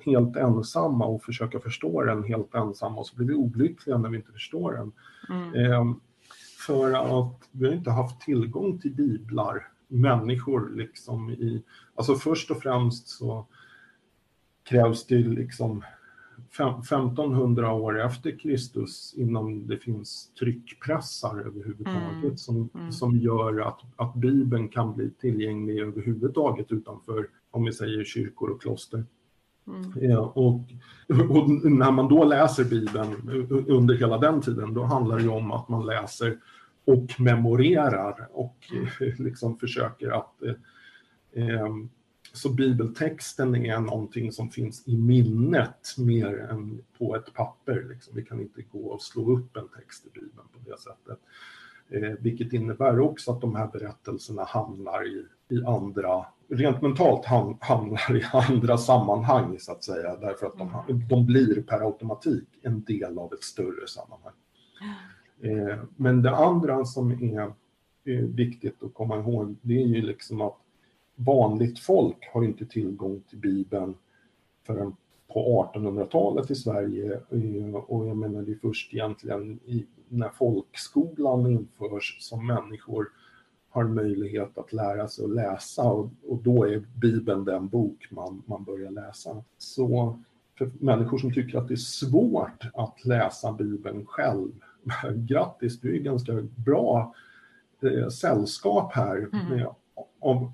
helt 0.07 0.37
ensamma 0.37 1.07
och 1.07 1.23
försöka 1.23 1.61
förstå 1.61 2.03
den 2.05 2.25
helt 2.25 2.55
ensamma 2.55 2.99
och 2.99 3.07
så 3.07 3.17
blir 3.17 3.27
vi 3.27 3.35
olyckliga 3.35 3.99
när 3.99 4.09
vi 4.09 4.17
inte 4.17 4.33
förstår 4.33 4.73
den. 4.73 4.93
Mm. 5.31 5.73
Eh, 5.73 5.97
för 6.67 6.93
att 6.93 7.49
vi 7.51 7.67
har 7.67 7.75
inte 7.75 7.91
haft 7.91 8.21
tillgång 8.21 8.79
till 8.79 8.95
biblar, 8.95 9.69
människor 9.89 10.71
liksom 10.77 11.31
i, 11.31 11.63
alltså 11.95 12.15
först 12.15 12.51
och 12.51 12.63
främst 12.63 13.09
så 13.09 13.47
krävs 14.65 15.07
det 15.07 15.19
liksom 15.19 15.85
1500 16.51 17.73
år 17.73 18.01
efter 18.01 18.39
Kristus 18.39 19.15
innan 19.17 19.67
det 19.67 19.79
finns 19.79 20.31
tryckpressar 20.39 21.41
överhuvudtaget 21.41 22.25
mm. 22.25 22.37
Som, 22.37 22.69
mm. 22.75 22.93
som 22.93 23.17
gör 23.17 23.61
att, 23.61 23.81
att 23.97 24.15
Bibeln 24.15 24.69
kan 24.69 24.95
bli 24.95 25.11
tillgänglig 25.11 25.79
överhuvudtaget 25.79 26.73
utanför, 26.73 27.29
om 27.51 27.65
vi 27.65 27.73
säger 27.73 28.05
kyrkor 28.05 28.51
och 28.51 28.63
kloster. 28.63 29.05
Mm. 29.67 30.11
Ja, 30.11 30.21
och, 30.21 30.61
och, 31.31 31.51
när 31.65 31.91
man 31.91 32.09
då 32.09 32.25
läser 32.25 32.65
Bibeln 32.65 33.29
under 33.69 33.95
hela 33.95 34.19
den 34.19 34.41
tiden, 34.41 34.75
då 34.75 34.83
handlar 34.85 35.19
det 35.19 35.29
om 35.29 35.53
att 35.53 35.69
man 35.69 35.87
läser 35.87 36.39
och 36.85 37.21
memorerar 37.21 38.29
och 38.33 38.57
liksom 39.19 39.59
försöker 39.59 40.11
att... 40.11 40.43
Eh, 40.43 41.49
eh, 41.49 41.69
så 42.33 42.49
bibeltexten 42.49 43.57
är 43.57 43.81
någonting 43.81 44.33
som 44.33 44.51
finns 44.51 44.89
i 44.89 44.97
minnet 44.97 45.95
mer 45.99 46.39
än 46.39 46.83
på 46.99 47.17
ett 47.17 47.35
papper. 47.35 47.87
Liksom. 47.89 48.15
Vi 48.17 48.23
kan 48.23 48.41
inte 48.41 48.63
gå 48.63 48.87
och 48.87 49.03
slå 49.03 49.37
upp 49.37 49.57
en 49.57 49.69
text 49.69 50.07
i 50.07 50.11
Bibeln 50.15 50.49
på 50.53 50.71
det 50.71 50.79
sättet. 50.79 51.19
Eh, 51.89 52.13
vilket 52.21 52.53
innebär 52.53 53.01
också 53.01 53.33
att 53.33 53.41
de 53.41 53.55
här 53.55 53.67
berättelserna 53.67 54.45
hamnar 54.45 55.07
i, 55.07 55.25
i 55.49 55.65
andra 55.65 56.27
rent 56.49 56.83
mentalt 56.83 57.25
hamnar 57.61 58.17
i 58.17 58.23
andra 58.33 58.79
sammanhang 58.79 59.59
så 59.59 59.73
att 59.73 59.85
säga 59.85 60.17
därför 60.17 60.47
att 60.47 60.59
de, 60.59 60.71
mm. 60.89 61.09
de 61.09 61.27
blir 61.27 61.63
per 61.63 61.81
automatik 61.81 62.49
en 62.63 62.85
del 62.85 63.19
av 63.19 63.33
ett 63.33 63.43
större 63.43 63.87
sammanhang. 63.89 64.33
Eh, 65.41 65.79
men 65.97 66.23
det 66.23 66.37
andra 66.37 66.85
som 66.85 67.13
är 67.13 67.53
viktigt 68.23 68.83
att 68.83 68.95
komma 68.95 69.19
ihåg 69.19 69.57
det 69.63 69.83
är 69.83 69.87
ju 69.87 70.03
liksom 70.03 70.41
att 70.41 70.57
vanligt 71.15 71.79
folk 71.79 72.31
har 72.33 72.45
inte 72.45 72.67
tillgång 72.67 73.23
till 73.29 73.39
Bibeln 73.39 73.95
förrän 74.67 74.97
på 75.29 75.71
1800-talet 75.75 76.51
i 76.51 76.55
Sverige 76.55 77.13
eh, 77.13 77.75
och 77.75 78.07
jag 78.07 78.17
menar 78.17 78.43
det 78.43 78.53
är 78.53 78.59
först 78.63 78.95
egentligen 78.95 79.61
i, 79.65 79.87
när 80.09 80.29
folkskolan 80.29 81.47
införs 81.47 82.17
som 82.21 82.47
människor 82.47 83.09
har 83.77 83.85
möjlighet 83.85 84.59
att 84.59 84.73
lära 84.73 85.09
sig 85.09 85.25
att 85.25 85.31
läsa 85.31 85.83
och, 85.83 86.11
och 86.29 86.43
då 86.43 86.65
är 86.65 86.85
Bibeln 86.95 87.45
den 87.45 87.69
bok 87.69 88.07
man, 88.11 88.43
man 88.47 88.65
börjar 88.65 88.91
läsa. 88.91 89.45
Så 89.59 90.19
för 90.59 90.71
människor 90.81 91.19
som 91.19 91.33
tycker 91.33 91.59
att 91.59 91.69
det 91.69 91.75
är 91.75 91.77
svårt 91.77 92.65
att 92.75 93.05
läsa 93.05 93.53
Bibeln 93.53 94.07
själv, 94.07 94.53
grattis, 95.15 95.81
du 95.81 95.97
är 95.97 96.01
ganska 96.01 96.33
bra 96.57 97.15
eh, 97.83 98.09
sällskap 98.09 98.93
här 98.95 99.29
mm. 99.33 99.49
med, 99.49 99.67
av 100.21 100.53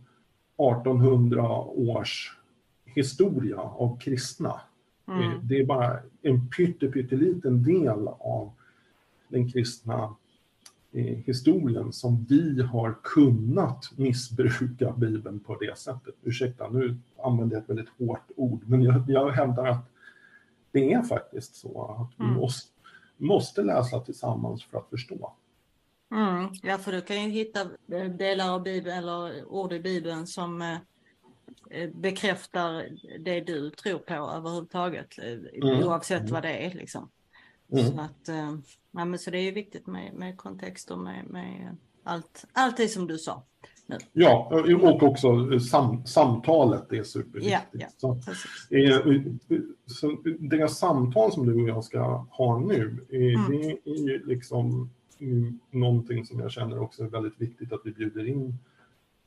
1800 0.79 1.51
års 1.61 2.39
historia 2.85 3.59
av 3.59 3.99
kristna. 3.99 4.61
Mm. 5.09 5.49
Det 5.49 5.61
är 5.61 5.67
bara 5.67 5.99
en 6.23 6.49
pytteliten 6.49 7.63
del 7.63 8.09
av 8.09 8.53
den 9.29 9.53
kristna 9.53 10.15
historien 11.01 11.93
som 11.93 12.27
vi 12.29 12.63
har 12.63 12.99
kunnat 13.03 13.91
missbruka 13.97 14.93
Bibeln 14.97 15.41
på 15.41 15.57
det 15.57 15.79
sättet. 15.79 16.15
Ursäkta, 16.23 16.69
nu 16.69 16.97
använder 17.23 17.57
jag 17.57 17.63
ett 17.63 17.71
väldigt 17.71 17.89
hårt 17.99 18.31
ord, 18.37 18.63
men 18.67 18.83
jag, 18.83 19.05
jag 19.09 19.31
hävdar 19.31 19.67
att 19.67 19.91
det 20.73 20.93
är 20.93 21.03
faktiskt 21.03 21.55
så 21.55 21.85
att 21.85 22.21
vi 22.21 22.25
mm. 22.25 22.37
måste, 22.37 22.73
måste 23.17 23.63
läsa 23.63 24.01
tillsammans 24.01 24.65
för 24.65 24.79
att 24.79 24.91
förstå. 24.91 25.33
Mm. 26.11 26.49
Ja, 26.63 26.79
för 26.79 26.93
du 26.93 27.01
kan 27.01 27.23
ju 27.25 27.29
hitta 27.29 27.65
delar 28.19 28.55
av 28.55 28.63
Bibeln 28.63 28.99
eller 28.99 29.45
ord 29.45 29.73
i 29.73 29.81
Bibeln 29.81 30.27
som 30.27 30.63
eh, 30.63 30.77
eh 31.71 31.91
bekräftar 31.95 32.89
det 33.19 33.41
du 33.41 33.71
tror 33.71 33.99
på 33.99 34.15
överhuvudtaget, 34.15 35.19
eh, 35.19 35.69
mm. 35.71 35.85
oavsett 35.85 36.31
vad 36.31 36.43
det 36.43 36.67
är. 36.67 36.75
Liksom. 36.75 37.09
Mm. 37.73 37.85
Så, 37.85 38.01
att, 38.01 38.29
eh, 38.29 38.57
ja, 38.91 39.05
men 39.05 39.19
så 39.19 39.31
det 39.31 39.39
är 39.39 39.53
viktigt 39.53 39.87
med, 39.87 40.15
med 40.15 40.37
kontext 40.37 40.91
och 40.91 40.99
med, 40.99 41.25
med 41.27 41.77
allt, 42.05 42.45
allt 42.53 42.77
det 42.77 42.89
som 42.89 43.07
du 43.07 43.19
sa. 43.19 43.43
Nu. 43.87 43.99
Ja, 44.13 44.65
och 44.83 45.03
också 45.03 45.61
sam, 45.61 46.07
samtalet 46.07 46.93
är 46.93 47.03
superviktigt. 47.03 47.57
Ja, 47.73 47.79
ja, 47.81 47.89
så, 47.97 48.13
eh, 48.77 49.23
så 49.87 50.17
det 50.39 50.69
samtal 50.69 51.33
som 51.33 51.47
du 51.47 51.63
och 51.63 51.69
jag 51.69 51.85
ska 51.85 52.27
ha 52.31 52.59
nu, 52.59 53.07
eh, 53.09 53.41
mm. 53.41 53.51
det 53.51 53.91
är 53.91 54.09
ju 54.09 54.27
liksom 54.27 54.91
mm, 55.19 55.59
någonting 55.71 56.27
som 56.27 56.41
jag 56.41 56.51
känner 56.51 56.79
också 56.79 57.03
är 57.03 57.09
väldigt 57.09 57.41
viktigt 57.41 57.73
att 57.73 57.81
vi 57.85 57.93
bjuder 57.93 58.29
in 58.29 58.59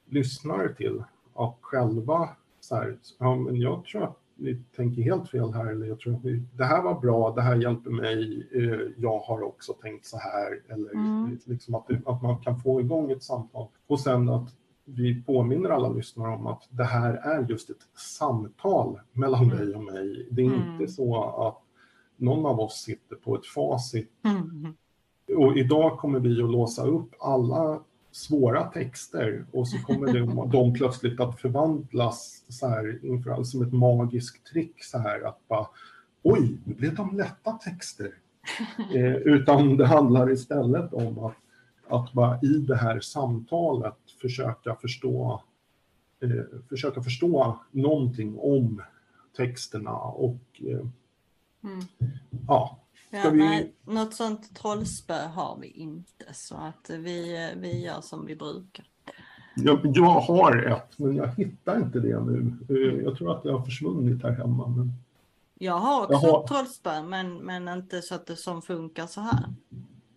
lyssnare 0.10 0.74
till. 0.74 1.04
Att 1.34 1.58
själva 1.62 2.30
så 2.60 2.75
här, 2.75 2.98
ja, 3.18 3.36
men 3.36 3.56
jag 3.56 3.86
tror 3.86 4.04
att 4.04 4.20
ni 4.36 4.63
tänker 4.75 5.01
helt 5.01 5.30
fel 5.30 5.54
här, 5.54 5.65
eller 5.65 5.88
jag 5.88 6.00
tror 6.00 6.15
att 6.15 6.24
ni, 6.24 6.44
det 6.54 6.65
här 6.65 6.82
var 6.82 7.00
bra, 7.00 7.32
det 7.36 7.42
här 7.42 7.56
hjälper 7.56 7.92
mig, 7.92 8.48
eh, 8.54 8.92
jag 8.98 9.20
har 9.20 9.42
också 9.42 9.74
tänkt 9.74 10.06
så 10.06 10.18
här, 10.18 10.74
eller 10.74 10.92
mm. 10.92 11.38
liksom 11.46 11.75
att, 11.75 11.88
det, 11.88 12.01
att 12.06 12.22
man 12.22 12.38
kan 12.38 12.60
få 12.60 12.82
igång 12.82 13.12
ett 13.12 13.24
samtal. 13.24 13.68
Och 13.88 14.00
sen 14.00 14.30
att 14.30 14.56
vi 14.86 15.24
påminner 15.24 15.70
alla 15.70 15.89
lyssnare 15.89 16.36
om 16.36 16.48
att 16.48 16.68
det 16.70 16.84
här 16.84 17.13
är 17.13 17.50
just 17.50 17.70
ett 17.70 17.88
samtal 18.20 19.00
mellan 19.12 19.44
mm. 19.44 19.58
dig 19.58 19.75
och 19.75 19.84
mig. 19.84 20.27
Det 20.32 20.42
är 20.42 20.46
mm. 20.46 20.72
inte 20.72 20.94
så 20.94 21.24
att 21.24 21.62
någon 22.18 22.46
av 22.46 22.60
oss 22.60 22.82
sitter 22.82 23.15
på 23.15 23.36
ett 23.36 23.46
facit. 23.46 24.12
Mm. 24.24 24.75
Och 25.38 25.58
idag 25.58 25.98
kommer 26.00 26.20
vi 26.20 26.42
att 26.42 26.51
låsa 26.51 26.86
upp 26.86 27.15
alla 27.20 27.80
svåra 28.16 28.64
texter 28.64 29.46
och 29.52 29.68
så 29.68 29.78
kommer 29.78 30.14
de, 30.14 30.50
de 30.52 30.74
plötsligt 30.74 31.20
att 31.20 31.42
förvandlas 31.42 32.44
så 32.50 32.68
här 32.68 33.06
inför 33.06 33.44
som 33.44 33.62
ett 33.62 33.74
magiskt 33.74 34.46
trick 34.46 34.84
så 34.84 34.98
här 34.98 35.28
att 35.28 35.48
bara 35.48 35.68
oj, 36.24 36.58
nu 36.64 36.74
blev 36.74 36.96
de 36.96 37.18
lätta 37.18 37.52
texter. 37.52 38.12
Eh, 38.96 39.16
utan 39.16 39.78
det 39.78 39.86
handlar 39.86 40.32
istället 40.32 40.94
om 40.94 41.20
att, 41.20 41.36
att 41.88 42.14
bara 42.14 42.40
i 42.42 42.58
det 42.68 42.76
här 42.76 43.00
samtalet 43.00 43.98
försöka 44.22 44.76
förstå 44.76 45.44
eh, 46.22 46.60
försöka 46.70 47.04
förstå 47.04 47.60
någonting 47.72 48.40
om 48.40 48.82
texterna 49.38 49.94
och 49.98 50.62
eh, 50.68 50.86
Mm. 51.66 51.80
ja, 52.48 52.80
Ja, 53.24 53.30
vi- 53.30 53.38
nej, 53.40 53.74
något 53.84 54.14
sånt 54.14 54.56
trollspö 54.56 55.14
har 55.28 55.58
vi 55.62 55.68
inte 55.68 56.26
så 56.34 56.56
att 56.56 56.90
vi, 56.90 57.50
vi 57.58 57.84
gör 57.86 58.02
som 58.02 58.26
vi 58.26 58.36
brukar. 58.36 58.86
jag, 59.56 59.80
jag 59.84 60.20
har 60.20 60.58
ett 60.72 61.00
men 61.00 61.16
jag 61.16 61.28
hittar 61.28 61.78
inte 61.78 62.00
det 62.00 62.20
nu. 62.24 62.54
Eh, 62.70 63.04
jag 63.04 63.18
tror 63.18 63.32
att 63.38 63.44
det 63.44 63.52
har 63.52 63.62
försvunnit 63.66 64.24
här 64.24 64.32
hemma. 64.32 64.68
Men... 64.68 64.92
Jag 65.60 65.74
har 65.80 66.02
också 66.04 66.14
Jag 66.14 66.20
har- 66.20 66.42
ett 66.44 66.48
trollspö 66.48 67.04
men, 67.04 67.38
men 67.38 67.68
inte 67.68 68.02
så 68.02 68.16
att 68.16 68.26
det 68.28 68.36
som 68.36 68.62
funkar 68.62 69.08
så 69.08 69.22
här. 69.22 69.46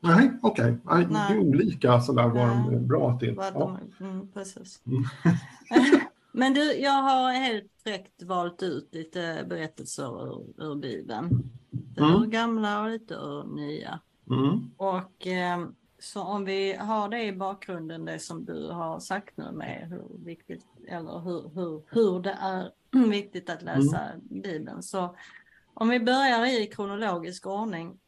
Nej, 0.01 0.31
okej. 0.43 0.77
Nej, 0.85 1.07
Det 1.11 1.35
är 1.35 1.39
olika 1.39 2.01
sådär 2.01 2.29
vad 2.29 2.49
de 2.49 2.75
är 2.75 2.79
bra 2.81 3.19
till. 3.19 3.35
Vad 3.35 3.47
Ja. 3.55 3.79
de, 3.99 4.05
mm, 4.05 4.29
precis. 4.35 4.81
Mm. 4.87 5.05
Men 6.33 6.55
du, 6.55 6.73
jag 6.75 7.03
har 7.03 7.33
helt 7.33 7.71
fräckt 7.85 8.23
valt 8.23 8.63
ut 8.63 8.89
lite 8.93 9.45
berättelser 9.49 10.23
ur, 10.27 10.45
ur 10.65 10.75
Bibeln. 10.75 11.51
Lite 11.99 12.05
Mm. 12.13 12.23
ur 12.23 12.27
gamla 12.27 12.83
och 12.83 12.91
lite 12.91 13.15
ur 13.15 13.45
nya. 13.45 14.01
Mm. 14.31 14.71
Och 14.77 15.27
eh, 15.27 15.67
så 15.99 16.23
om 16.23 16.45
vi 16.45 16.73
har 16.77 17.09
det 17.09 17.23
i 17.25 17.33
bakgrunden, 17.33 18.05
det 18.05 18.19
som 18.19 18.45
du 18.45 18.71
har 18.71 19.01
sagt 19.01 19.37
nu 19.37 19.53
med 19.53 19.89
hur 19.91 20.25
viktigt, 20.25 20.67
eller 20.89 21.19
hur, 21.19 21.51
hur, 21.55 21.83
hur 21.91 22.21
det 22.21 22.37
är 22.41 22.71
viktigt 23.11 23.51
att 23.51 23.63
läsa 23.63 24.01
Bibeln. 24.23 24.83
Så 24.83 25.17
om 25.75 25.89
vi 25.89 26.01
börjar 26.01 26.47
i 26.63 26.67
kronologisk 26.67 27.47
ordning 27.47 27.99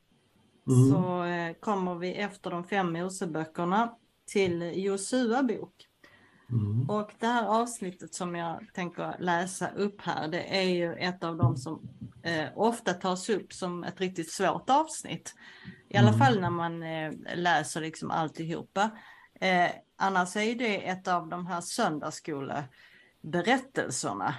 Mm. 0.66 0.90
så 0.90 1.24
eh, 1.24 1.54
kommer 1.60 1.94
vi 1.94 2.14
efter 2.14 2.50
de 2.50 2.64
fem 2.64 2.92
Moseböckerna 2.92 3.94
till 4.26 4.82
Josua 4.84 5.42
bok. 5.42 5.86
Mm. 6.52 6.90
Och 6.90 7.10
det 7.18 7.26
här 7.26 7.46
avsnittet 7.46 8.14
som 8.14 8.34
jag 8.34 8.60
tänker 8.74 9.16
läsa 9.18 9.68
upp 9.70 10.00
här, 10.00 10.28
det 10.28 10.56
är 10.58 10.62
ju 10.62 10.94
ett 10.94 11.24
av 11.24 11.36
de 11.36 11.56
som 11.56 11.88
eh, 12.22 12.46
ofta 12.54 12.94
tas 12.94 13.28
upp 13.28 13.52
som 13.52 13.84
ett 13.84 14.00
riktigt 14.00 14.32
svårt 14.32 14.70
avsnitt. 14.70 15.34
I 15.88 15.96
alla 15.96 16.08
Mm. 16.08 16.18
fall 16.18 16.40
när 16.40 16.50
man 16.50 16.82
eh, 16.82 17.12
läser 17.34 17.80
liksom 17.80 18.10
alltihopa. 18.10 18.90
Eh, 19.40 19.70
annars 19.96 20.36
är 20.36 20.54
det 20.54 20.88
ett 20.88 21.08
av 21.08 21.28
de 21.28 21.46
här 21.46 21.60
söndagsskoleberättelserna, 21.60 24.34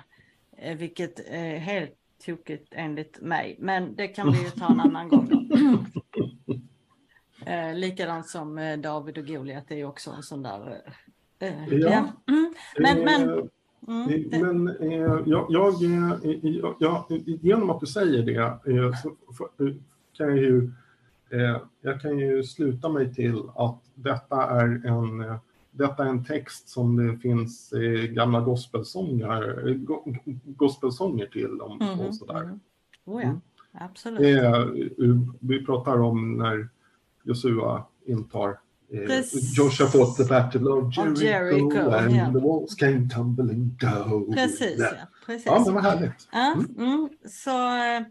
eh, 0.57 0.77
vilket 0.77 1.19
är 1.19 1.57
helt 1.57 1.97
tokigt 2.25 2.73
enligt 2.75 3.21
mig. 3.21 3.55
Men 3.59 3.95
det 3.95 4.07
kan 4.07 4.31
vi 4.31 4.43
ju 4.43 4.49
ta 4.49 4.71
en 4.71 4.79
annan 4.79 5.09
gång. 5.09 5.29
Då. 5.29 5.41
Eh, 7.45 7.75
likadant 7.75 8.27
som 8.27 8.57
eh, 8.57 8.77
David 8.79 9.17
och 9.17 9.27
Goliat 9.27 9.71
är 9.71 9.75
ju 9.75 9.85
också 9.85 10.11
en 10.11 10.23
sån 10.23 10.43
där... 10.43 10.81
Eh, 11.41 11.73
Ja. 11.73 12.07
Mm. 12.27 12.53
Men, 12.79 12.97
Eh, 12.97 13.03
men, 13.05 13.49
mm, 13.87 14.29
det, 14.29 14.41
Men 14.41 14.67
eh, 14.67 15.19
jag, 15.25 15.45
jag, 15.49 15.83
eh, 15.83 16.19
jag, 16.43 16.75
jag, 16.79 17.03
genom 17.41 17.69
att 17.69 17.79
du 17.79 17.85
säger 17.85 18.23
det 18.25 18.37
eh, 18.73 18.93
så 19.03 19.15
kan 20.17 20.27
jag 20.27 20.37
ju, 20.37 20.71
eh, 21.29 21.57
jag 21.81 22.01
kan 22.01 22.19
ju 22.19 22.43
sluta 22.43 22.89
mig 22.89 23.13
till 23.13 23.43
att 23.55 23.79
detta 23.95 24.43
är 24.61 24.81
en, 24.85 25.35
detta 25.71 26.05
är 26.05 26.09
en 26.09 26.25
text 26.25 26.69
som 26.69 26.95
det 27.07 27.17
finns 27.17 27.73
gamla 28.09 28.41
gospelsånger, 28.41 29.73
go- 29.73 30.15
gospelsånger 30.45 31.25
till 31.25 31.61
om, 31.61 31.77
Mhm, 31.77 31.99
och 32.07 32.15
sådär. 32.15 32.43
mhm. 32.43 32.59
Oh, 33.05 33.23
Mm. 33.23 33.41
ja, 33.71 33.79
absolut. 33.85 34.21
Eh, 34.21 34.65
vi 35.39 35.65
pratar 35.65 35.97
om 35.97 36.33
när 36.37 36.67
Josua 37.23 37.83
intar 38.05 38.59
eh, 38.93 39.05
Precis. 39.05 39.55
Joshua 39.55 39.87
fought 39.87 40.17
the 40.17 40.23
battle 40.23 40.67
of 40.67 40.93
Jericho, 40.93 41.21
Jericho, 41.21 41.89
and 41.91 42.15
ja. 42.15 42.29
the 42.31 42.39
walls 42.39 42.75
came 42.75 43.07
tumbling 43.07 43.77
down. 43.79 44.33
Precis, 44.33 44.79
ja. 44.79 45.07
Precis. 45.25 45.45
Ja, 45.45 45.63
men 45.65 45.73
vad 45.73 45.83
härligt. 45.83 46.27
Mm. 46.33 46.75
mm. 46.77 47.09
Så 47.25 47.67
eh, 47.67 48.01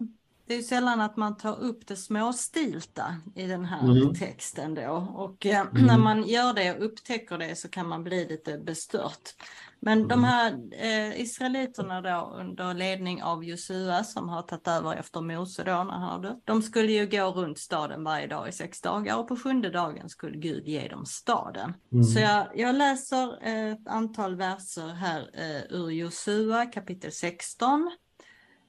det 0.51 0.57
är 0.57 0.63
sällan 0.63 1.01
att 1.01 1.17
man 1.17 1.37
tar 1.37 1.61
upp 1.61 1.87
det 1.87 1.97
småstilta 1.97 3.17
i 3.35 3.47
den 3.47 3.65
här 3.65 3.91
Mm. 3.91 4.15
texten 4.15 4.75
då. 4.75 5.13
Och 5.15 5.47
eh, 5.47 5.61
Mm. 5.61 5.87
när 5.87 5.99
man 5.99 6.23
gör 6.29 6.53
det 6.53 6.75
och 6.77 6.85
upptäcker 6.85 7.39
det 7.39 7.57
så 7.57 7.69
kan 7.69 7.89
man 7.89 8.05
bli 8.05 8.29
lite 8.29 8.59
bestört. 8.59 9.35
Men 9.81 10.09
de 10.09 10.13
Mm. 10.15 10.25
här 10.25 10.53
eh, 10.73 11.21
israeliterna 11.21 12.01
då 12.01 12.35
under 12.41 12.75
ledning 12.75 13.23
av 13.23 13.45
Josua 13.45 14.05
som 14.05 14.29
har 14.29 14.43
tagit 14.43 14.69
över 14.69 14.95
efter 14.97 15.21
Mose 15.21 15.65
då 15.65 15.71
när 15.85 15.93
han 15.93 16.03
har 16.03 16.19
dött. 16.23 16.43
De 16.45 16.63
skulle 16.63 16.93
ju 16.93 17.07
gå 17.07 17.31
runt 17.31 17.59
staden 17.59 18.05
varje 18.05 18.27
dag 18.27 18.49
i 18.49 18.53
sex 18.53 18.81
dagar 18.81 19.17
och 19.19 19.29
på 19.29 19.37
sjunde 19.37 19.71
dagen 19.71 20.09
skulle 20.09 20.39
Gud 20.39 20.69
ge 20.69 20.89
dem 20.89 21.07
staden. 21.07 21.75
Mm. 21.93 22.05
Så 22.05 22.21
jag, 22.21 22.47
jag 22.55 22.75
läser 22.75 23.47
eh, 23.47 23.73
ett 23.73 23.89
antal 23.89 24.37
verser 24.37 24.89
här 24.89 25.31
eh, 25.35 25.77
ur 25.77 25.91
Josua 25.91 26.67
kapitel 26.67 27.13
16. 27.13 27.91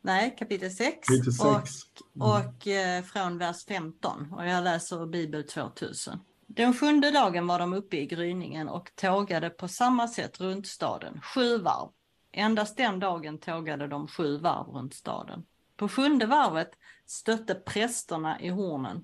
Nej, 0.01 0.35
kapitel 0.39 0.71
6. 0.71 1.09
Lite 1.09 1.43
Och. 1.43 1.67
Mm. 2.15 2.47
och 2.55 2.67
eh, 2.67 3.03
från 3.03 3.37
vers 3.37 3.65
15. 3.65 4.33
Och 4.33 4.47
jag 4.47 4.63
läser 4.63 5.05
Bibel 5.05 5.43
2000. 5.43 6.19
Den 6.47 6.73
sjunde 6.73 7.11
dagen 7.11 7.47
var 7.47 7.59
de 7.59 7.73
uppe 7.73 7.97
i 7.97 8.05
gryningen 8.05 8.69
och 8.69 8.91
tågade 8.95 9.49
på 9.49 9.67
samma 9.67 10.07
sätt 10.07 10.39
runt 10.39 10.67
staden, 10.67 11.21
sju 11.21 11.57
varv. 11.57 11.89
Endast 12.31 12.77
den 12.77 12.99
dagen 12.99 13.37
tågade 13.37 13.87
de 13.87 14.07
sju 14.07 14.37
varv 14.37 14.67
runt 14.67 14.93
staden. 14.93 15.43
På 15.77 15.87
sjunde 15.87 16.25
varvet 16.25 16.71
stötte 17.05 17.55
prästerna 17.55 18.41
i 18.41 18.49
hornen. 18.49 19.03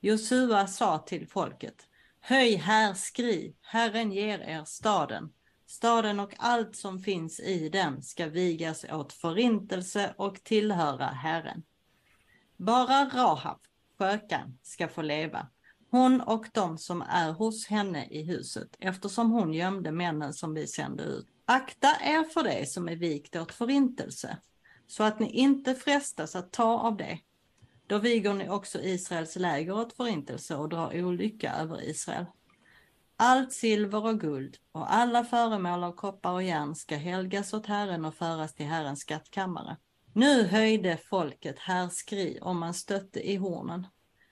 Josua 0.00 0.66
sa 0.66 0.98
till 0.98 1.28
folket, 1.28 1.88
höj 2.20 2.56
här 2.56 2.94
skri, 2.94 3.56
Herren 3.62 4.12
ger 4.12 4.38
er 4.38 4.64
staden. 4.64 5.32
Staden 5.74 6.20
och 6.20 6.34
allt 6.38 6.76
som 6.76 6.98
finns 6.98 7.40
i 7.40 7.68
den 7.68 8.02
ska 8.02 8.26
vigas 8.26 8.84
åt 8.84 9.12
förintelse 9.12 10.14
och 10.16 10.44
tillhöra 10.44 11.06
Herren. 11.06 11.62
Bara 12.56 13.04
Rahab, 13.04 13.58
skökan, 13.98 14.58
ska 14.62 14.88
få 14.88 15.02
leva, 15.02 15.46
hon 15.90 16.20
och 16.20 16.46
de 16.52 16.78
som 16.78 17.02
är 17.02 17.32
hos 17.32 17.66
henne 17.66 18.06
i 18.10 18.22
huset, 18.22 18.76
eftersom 18.78 19.30
hon 19.30 19.54
gömde 19.54 19.92
männen 19.92 20.34
som 20.34 20.54
vi 20.54 20.66
sände 20.66 21.02
ut. 21.02 21.26
Akta 21.44 21.88
er 21.88 22.24
för 22.24 22.42
det 22.42 22.68
som 22.68 22.88
är 22.88 22.96
vikt 22.96 23.36
åt 23.36 23.52
förintelse, 23.52 24.36
så 24.86 25.02
att 25.02 25.18
ni 25.18 25.30
inte 25.30 25.74
frestas 25.74 26.36
att 26.36 26.52
ta 26.52 26.78
av 26.78 26.96
det. 26.96 27.18
Då 27.86 27.98
viger 27.98 28.34
ni 28.34 28.48
också 28.48 28.80
Israels 28.80 29.36
läger 29.36 29.72
åt 29.72 29.92
förintelse 29.92 30.56
och 30.56 30.68
drar 30.68 31.04
olycka 31.04 31.54
över 31.54 31.82
Israel. 31.82 32.26
Allt 33.16 33.52
silver 33.52 34.06
och 34.06 34.20
guld 34.20 34.56
och 34.72 34.94
alla 34.94 35.24
föremål 35.24 35.84
av 35.84 35.92
koppar 35.92 36.32
och 36.32 36.42
järn 36.42 36.74
ska 36.74 36.96
helgas 36.96 37.54
åt 37.54 37.66
Herren 37.66 38.04
och 38.04 38.14
föras 38.14 38.54
till 38.54 38.66
Herrens 38.66 39.00
skattkammare. 39.00 39.76
Nu 40.12 40.46
höjde 40.46 40.96
folket 40.96 41.58
härskri 41.58 42.38
och 42.42 42.56
man 42.56 42.74
stötte 42.74 43.30
i 43.30 43.36
hornen. 43.36 43.86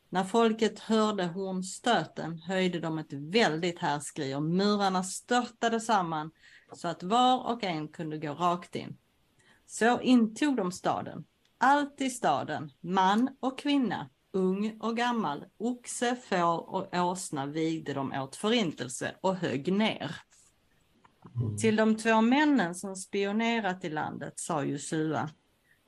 När 0.09 0.25
folket 0.25 0.79
hörde 0.79 1.27
hornstöten 1.27 2.39
höjde 2.39 2.81
de 2.81 2.99
ett 2.99 3.13
väldigt 3.13 3.79
härskri 3.79 4.35
och 4.35 4.43
murarna 4.43 5.03
störtade 5.05 5.81
samman 5.81 6.31
så 6.73 6.89
att 6.89 7.03
var 7.03 7.53
och 7.53 7.65
en 7.65 7.89
kunde 7.89 8.19
gå 8.19 8.35
rakt 8.35 8.77
in. 8.77 8.97
Så 9.67 10.01
intog 10.01 10.57
de 10.57 10.73
staden. 10.73 11.25
Allt 11.59 12.01
i 12.01 12.11
staden, 12.11 12.73
man 12.81 13.37
och 13.41 13.59
kvinna, 13.59 14.11
ung 14.33 14.79
och 14.81 14.97
gammal, 14.97 15.45
oxe, 15.59 16.17
får 16.17 16.75
och 16.75 16.95
åsna 16.95 17.47
vigde 17.47 17.95
de 17.95 18.13
åt 18.13 18.37
förintelse 18.37 19.15
och 19.21 19.37
högg 19.37 19.73
ner. 19.73 20.17
Mm. 21.37 21.57
Till 21.57 21.77
de 21.77 21.97
två 21.97 22.21
männen 22.21 22.75
som 22.75 22.97
spionerat 22.97 23.85
i 23.85 23.91
landet 23.91 24.33
sa 24.37 24.65
Josua, 24.65 25.31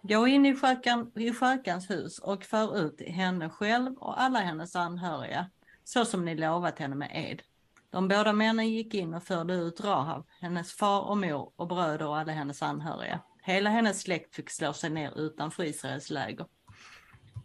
gå 0.02 0.26
in 0.26 0.46
i, 0.46 0.56
skökan, 0.56 1.12
i 1.14 1.32
skökans 1.32 1.90
hus 1.90 2.18
och 2.18 2.44
för 2.44 2.78
ut 2.78 3.00
henne 3.08 3.50
själv 3.50 3.94
och 3.96 4.20
alla 4.20 4.38
hennes 4.38 4.76
anhöriga, 4.76 5.50
så 5.84 6.04
som 6.04 6.24
ni 6.24 6.34
lovat 6.34 6.78
henne 6.78 6.94
med 6.94 7.10
ed. 7.14 7.42
De 7.90 8.08
båda 8.08 8.32
männen 8.32 8.70
gick 8.70 8.94
in 8.94 9.14
och 9.14 9.22
förde 9.22 9.54
ut 9.54 9.80
Rahab, 9.80 10.26
hennes 10.40 10.72
far 10.72 11.02
och 11.02 11.18
mor 11.18 11.52
och 11.56 11.68
bröder 11.68 12.06
och 12.06 12.18
alla 12.18 12.32
hennes 12.32 12.62
anhöriga. 12.62 13.20
Hela 13.42 13.70
hennes 13.70 14.00
släkt 14.00 14.34
fick 14.34 14.50
slå 14.50 14.72
sig 14.72 14.90
ner 14.90 15.18
utanför 15.18 15.64
Israels 15.64 16.10
läger. 16.10 16.46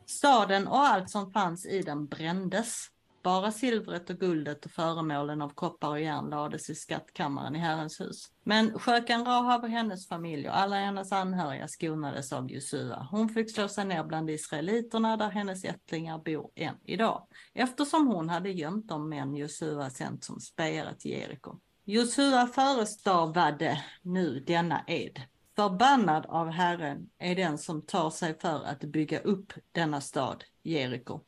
Staden 0.09 0.67
och 0.67 0.79
allt 0.79 1.09
som 1.09 1.31
fanns 1.31 1.65
i 1.65 1.81
den 1.81 2.07
brändes. 2.07 2.87
Bara 3.23 3.51
silvret 3.51 4.09
och 4.09 4.19
guldet 4.19 4.65
och 4.65 4.71
föremålen 4.71 5.41
av 5.41 5.49
koppar 5.49 5.89
och 5.89 6.01
järn 6.01 6.29
lades 6.29 6.69
i 6.69 6.75
skattkammaren 6.75 7.55
i 7.55 7.59
Herrens 7.59 8.01
hus. 8.01 8.31
Men 8.43 8.79
sköken 8.79 9.25
Rahab 9.25 9.63
och 9.63 9.69
hennes 9.69 10.07
familj 10.07 10.49
och 10.49 10.57
alla 10.57 10.75
hennes 10.75 11.11
anhöriga 11.11 11.67
skonades 11.67 12.33
av 12.33 12.51
Josua. 12.51 13.07
Hon 13.11 13.29
fick 13.29 13.51
slå 13.51 13.67
sig 13.67 13.85
ner 13.85 14.03
bland 14.03 14.29
israeliterna 14.29 15.17
där 15.17 15.29
hennes 15.29 15.63
ättlingar 15.63 16.17
bor 16.17 16.51
än 16.55 16.75
idag, 16.83 17.27
eftersom 17.53 18.07
hon 18.07 18.29
hade 18.29 18.49
gömt 18.49 18.87
de 18.87 19.09
män 19.09 19.35
Josua 19.35 19.89
sänt 19.89 20.23
som 20.23 20.39
spejare 20.39 20.95
till 20.95 21.11
Jeriko. 21.11 21.59
Josua 21.85 22.47
förestavade 22.47 23.83
nu 24.01 24.39
denna 24.39 24.83
ed. 24.87 25.21
Förbannad 25.59 26.25
av 26.25 26.49
Herren 26.49 27.09
är 27.17 27.35
den 27.35 27.57
som 27.57 27.81
tar 27.81 28.09
sig 28.09 28.39
för 28.39 28.63
att 28.63 28.79
bygga 28.79 29.19
upp 29.19 29.53
denna 29.71 30.01
stad, 30.01 30.43
Jeriko. 30.63 31.19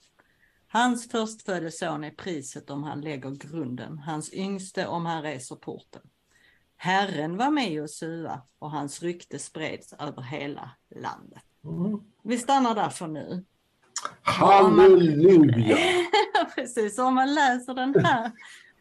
Hans 0.67 1.09
förstfödde 1.09 1.71
son 1.71 2.03
är 2.03 2.11
priset 2.11 2.69
om 2.69 2.83
han 2.83 3.01
lägger 3.01 3.31
grunden, 3.31 3.97
hans 3.97 4.33
yngste 4.33 4.87
om 4.87 5.05
han 5.05 5.21
reser 5.21 5.55
porten. 5.55 6.01
Herren 6.77 7.37
var 7.37 7.51
med 7.51 7.71
Josua 7.71 8.41
och 8.59 8.71
hans 8.71 9.01
rykte 9.03 9.39
spreds 9.39 9.93
över 9.93 10.21
hela 10.21 10.71
landet. 10.95 11.43
Mm. 11.63 11.99
Vi 12.23 12.37
stannar 12.37 12.75
där 12.75 12.89
för 12.89 13.07
nu. 13.07 13.45
Halleluja! 14.21 15.77
Precis, 16.55 16.99
om 16.99 17.15
man 17.15 17.33
läser 17.33 17.73
den 17.73 18.05
här 18.05 18.31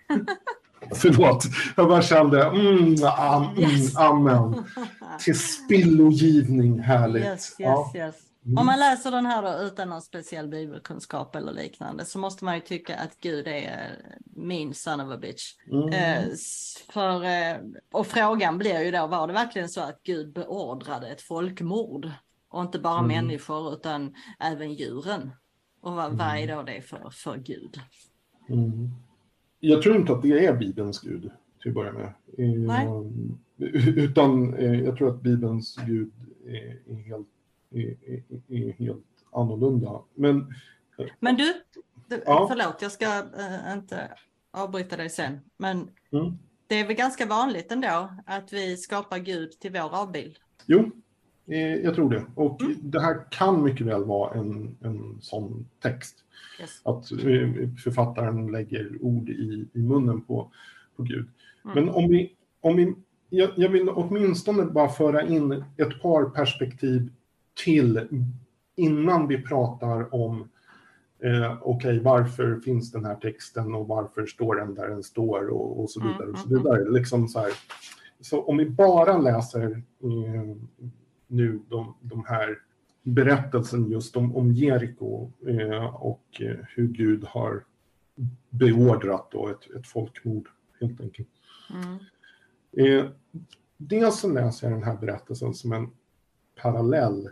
Förlåt, 0.94 1.44
jag 1.76 1.88
bara 1.88 2.02
kände 2.02 2.44
mm, 2.44 2.94
am, 3.18 3.48
mm, 3.56 3.70
yes. 3.70 3.96
amen. 3.96 4.64
Till 5.20 5.38
spillogivning, 5.38 6.78
härligt. 6.80 7.24
Yes, 7.24 7.30
yes, 7.30 7.54
ja. 7.58 7.92
yes. 7.94 8.14
Mm. 8.46 8.58
Om 8.58 8.66
man 8.66 8.78
läser 8.78 9.10
den 9.10 9.26
här 9.26 9.42
då 9.42 9.64
utan 9.66 9.88
någon 9.88 10.02
speciell 10.02 10.48
bibelkunskap 10.48 11.36
eller 11.36 11.52
liknande 11.52 12.04
så 12.04 12.18
måste 12.18 12.44
man 12.44 12.54
ju 12.54 12.60
tycka 12.60 12.96
att 12.96 13.20
Gud 13.20 13.48
är 13.48 13.96
min 14.36 14.74
son 14.74 15.00
of 15.00 15.12
a 15.12 15.16
bitch. 15.16 15.54
Mm. 15.72 15.88
Eh, 15.88 16.24
för, 16.92 17.24
eh, 17.24 17.56
och 17.92 18.06
frågan 18.06 18.58
blir 18.58 18.80
ju 18.80 18.90
då, 18.90 19.06
var 19.06 19.26
det 19.26 19.32
verkligen 19.32 19.68
så 19.68 19.80
att 19.80 20.02
Gud 20.02 20.32
beordrade 20.32 21.08
ett 21.08 21.22
folkmord? 21.22 22.10
Och 22.50 22.62
inte 22.62 22.78
bara 22.78 22.98
mm. 22.98 23.08
människor 23.08 23.72
utan 23.72 24.14
även 24.38 24.74
djuren. 24.74 25.30
Och 25.82 25.92
vad, 25.92 26.12
vad 26.12 26.26
är 26.26 26.42
mm. 26.42 26.56
då 26.56 26.62
det 26.62 26.82
för, 26.82 27.10
för 27.10 27.36
Gud? 27.36 27.80
Jag 29.60 29.82
tror 29.82 29.96
inte 29.96 30.12
att 30.12 30.22
det 30.22 30.46
är 30.46 30.56
Bibelns 30.56 31.00
Gud 31.00 31.30
till 31.60 31.70
att 31.70 31.74
börja 31.74 31.92
med. 31.92 32.12
Nej. 32.66 32.88
Utan 33.96 34.54
eh, 34.54 34.80
jag 34.80 34.96
tror 34.96 35.08
att 35.08 35.22
Bibelns 35.22 35.76
Gud 35.86 36.12
är, 36.46 37.02
helt, 37.02 37.28
är, 37.70 37.96
är 38.48 38.72
helt 38.72 39.04
annorlunda. 39.32 40.00
Men, 40.14 40.54
men 41.20 41.36
du, 41.36 41.54
du 42.08 42.22
ja. 42.26 42.46
förlåt, 42.50 42.82
jag 42.82 42.92
ska 42.92 43.06
äh, 43.06 43.72
inte 43.72 44.10
avbryta 44.50 44.96
dig 44.96 45.10
sen. 45.10 45.40
Men 45.56 45.76
mm. 46.12 46.38
det 46.66 46.74
är 46.74 46.86
väl 46.86 46.96
ganska 46.96 47.26
vanligt 47.26 47.72
ändå 47.72 48.10
att 48.26 48.52
vi 48.52 48.76
skapar 48.76 49.18
Gud 49.18 49.60
till 49.60 49.72
vår 49.72 49.94
avbild? 49.96 50.36
Jo, 50.66 50.84
Eh, 50.84 51.09
jag 51.58 51.94
tror 51.94 52.10
det. 52.10 52.24
Och 52.34 52.62
mm. 52.62 52.76
det 52.82 53.00
här 53.00 53.20
kan 53.30 53.62
mycket 53.62 53.86
väl 53.86 54.04
vara 54.04 54.34
en, 54.34 54.76
en 54.80 55.18
sån 55.20 55.66
text. 55.82 56.16
Yes. 56.60 56.80
Att 56.84 57.12
eh, 57.12 57.68
författaren 57.84 58.46
lägger 58.46 58.98
ord 59.00 59.28
i, 59.28 59.68
i 59.72 59.78
munnen 59.78 60.20
på, 60.20 60.50
på 60.96 61.02
Gud. 61.02 61.28
Mm. 61.64 61.74
Men 61.74 61.94
om 61.94 62.08
vi, 62.08 62.32
om 62.60 62.76
vi 62.76 62.94
jag, 63.30 63.50
jag 63.56 63.68
vill 63.68 63.88
åtminstone 63.88 64.64
bara 64.64 64.88
föra 64.88 65.22
in 65.22 65.64
ett 65.76 66.02
par 66.02 66.24
perspektiv 66.24 67.12
till 67.64 68.08
innan 68.76 69.28
vi 69.28 69.42
pratar 69.42 70.14
om 70.14 70.48
eh, 71.22 71.58
okej, 71.62 71.90
okay, 71.90 72.00
varför 72.00 72.60
finns 72.60 72.92
den 72.92 73.04
här 73.04 73.14
texten 73.14 73.74
och 73.74 73.88
varför 73.88 74.26
står 74.26 74.54
den 74.54 74.74
där 74.74 74.88
den 74.88 75.02
står 75.02 75.48
och, 75.48 75.82
och 75.82 75.90
så 75.90 76.00
mm, 76.00 76.12
vidare. 76.12 76.30
Och 76.30 76.38
så 76.38 76.48
mm, 76.48 76.62
vidare. 76.62 76.80
Mm. 76.80 76.94
Liksom 76.94 77.28
så, 77.28 77.38
här. 77.38 77.50
så 78.20 78.42
om 78.42 78.56
vi 78.56 78.70
bara 78.70 79.18
läser 79.18 79.70
eh, 80.02 80.56
nu 81.30 81.60
de, 81.68 81.94
de 82.00 82.24
här 82.28 82.58
berättelsen 83.02 83.90
just 83.90 84.16
om, 84.16 84.36
om 84.36 84.52
Jeriko 84.52 85.32
eh, 85.46 85.94
och 85.94 86.40
eh, 86.40 86.56
hur 86.68 86.88
Gud 86.88 87.24
har 87.24 87.64
beordrat 88.50 89.28
då 89.30 89.48
ett, 89.48 89.70
ett 89.76 89.86
folkmord 89.86 90.48
helt 90.80 91.00
enkelt. 91.00 91.28
Mm. 91.74 91.98
Eh, 92.72 93.10
dels 93.76 94.20
så 94.20 94.32
läser 94.32 94.66
jag 94.70 94.76
den 94.76 94.84
här 94.84 94.96
berättelsen 94.96 95.54
som 95.54 95.72
en 95.72 95.90
parallell 96.62 97.28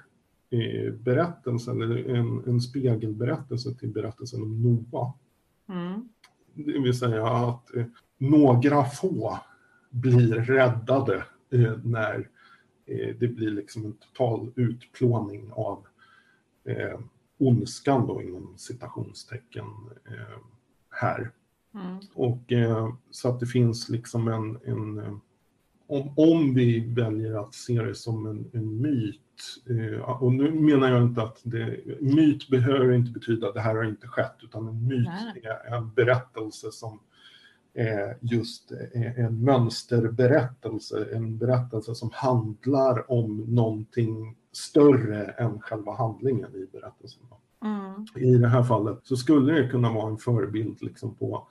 eh, 0.51 0.93
berättelse, 0.93 1.71
eller 1.71 2.15
en, 2.15 2.45
en 2.47 2.61
spegelberättelse 2.61 3.75
till 3.75 3.89
berättelsen 3.89 4.43
om 4.43 4.63
Noa. 4.63 5.13
Mm. 5.69 6.09
Det 6.55 6.79
vill 6.79 6.99
säga 6.99 7.27
att 7.27 7.75
eh, 7.75 7.85
några 8.19 8.85
få 8.85 9.39
blir 9.91 10.35
räddade 10.35 11.25
eh, 11.51 11.73
när 11.85 12.29
det 13.21 13.29
blir 13.29 13.51
liksom 13.51 13.85
en 13.85 13.93
total 13.93 14.53
utplåning 14.57 15.51
av 15.53 15.87
eh, 16.65 17.01
ondskan 17.39 18.07
då 18.07 18.23
inom 18.23 18.55
citationstecken 18.57 19.67
eh, 20.07 20.39
här. 20.91 21.31
Mm. 21.75 21.99
Och 22.15 22.53
eh, 22.53 22.95
så 23.11 23.29
att 23.29 23.41
det 23.41 23.47
finns 23.47 23.89
liksom 23.89 24.29
en, 24.29 24.59
en 24.65 24.99
eh, 24.99 25.17
om, 25.89 26.13
om 26.17 26.55
vi 26.55 26.95
väljer 26.95 27.35
att 27.35 27.55
se 27.55 27.83
det 27.83 27.95
som 27.95 28.27
en, 28.27 28.51
en 28.53 28.81
myt, 28.81 29.21
eh, 29.71 30.01
och 30.01 30.33
nu 30.33 30.51
menar 30.51 30.91
jag 30.91 31.03
inte 31.03 31.23
att 31.23 31.41
det, 31.43 31.81
myt 32.01 32.49
behöver 32.49 32.93
inte 32.93 33.11
betyda 33.11 33.49
att 33.49 33.55
det 33.55 33.61
här 33.61 33.75
har 33.75 33.85
inte 33.85 34.07
skett, 34.07 34.37
utan 34.43 34.69
en 34.69 34.89
myt 34.89 35.09
Nej. 35.35 35.43
är 35.45 35.77
en 35.77 35.91
berättelse 35.95 36.73
som 36.73 37.01
just 38.21 38.73
en 39.17 39.45
mönsterberättelse, 39.45 41.09
en 41.13 41.39
berättelse 41.39 41.95
som 41.95 42.11
handlar 42.13 43.13
om 43.13 43.45
någonting 43.49 44.37
större 44.53 45.25
än 45.25 45.61
själva 45.61 45.95
handlingen 45.95 46.55
i 46.55 46.67
berättelsen. 46.73 47.23
Mm. 47.65 48.07
I 48.15 48.39
det 48.39 48.49
här 48.49 48.63
fallet 48.63 48.99
så 49.03 49.17
skulle 49.17 49.53
det 49.53 49.69
kunna 49.69 49.93
vara 49.93 50.11
en 50.11 50.19
förebild 50.19 50.83
liksom 50.83 51.15
på 51.15 51.49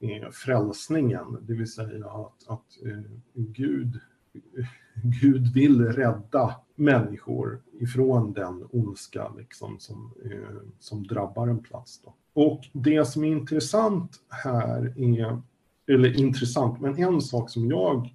eh, 0.00 0.30
frälsningen, 0.30 1.38
det 1.42 1.54
vill 1.54 1.72
säga 1.72 2.06
att, 2.06 2.48
att 2.48 2.86
eh, 2.86 3.10
Gud, 3.34 4.00
Gud 5.20 5.54
vill 5.54 5.84
rädda 5.86 6.54
människor 6.74 7.62
ifrån 7.80 8.32
den 8.32 8.68
ondska 8.70 9.32
liksom, 9.38 9.78
som, 9.78 10.12
eh, 10.24 10.68
som 10.78 11.06
drabbar 11.06 11.48
en 11.48 11.62
plats. 11.62 12.00
Då. 12.00 12.14
Och 12.32 12.60
det 12.72 13.04
som 13.04 13.24
är 13.24 13.28
intressant 13.28 14.20
här 14.28 14.94
är 14.96 15.42
eller 15.86 16.20
intressant, 16.20 16.80
men 16.80 16.98
en 16.98 17.20
sak 17.20 17.50
som 17.50 17.70
jag, 17.70 18.14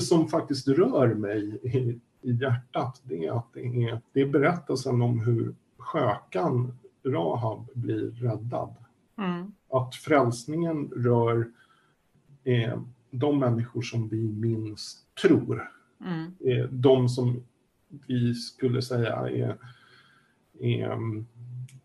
som 0.00 0.28
faktiskt 0.28 0.68
rör 0.68 1.14
mig 1.14 1.60
i, 1.62 2.00
i 2.22 2.32
hjärtat, 2.32 3.00
det 3.04 3.26
är 3.26 3.32
att 3.32 3.52
det 3.54 3.60
är, 3.60 4.00
det 4.12 4.20
är 4.20 4.26
berättelsen 4.26 5.02
om 5.02 5.20
hur 5.20 5.54
skökan 5.78 6.78
Rahab 7.06 7.68
blir 7.74 8.10
räddad. 8.10 8.74
Mm. 9.18 9.52
Att 9.70 9.94
frälsningen 9.94 10.90
rör 10.96 11.50
eh, 12.44 12.80
de 13.10 13.38
människor 13.38 13.82
som 13.82 14.08
vi 14.08 14.32
minst 14.32 15.14
tror. 15.14 15.70
Mm. 16.00 16.34
Eh, 16.40 16.68
de 16.70 17.08
som 17.08 17.42
vi 18.06 18.34
skulle 18.34 18.82
säga 18.82 19.14
är, 19.14 19.56
är 20.60 20.98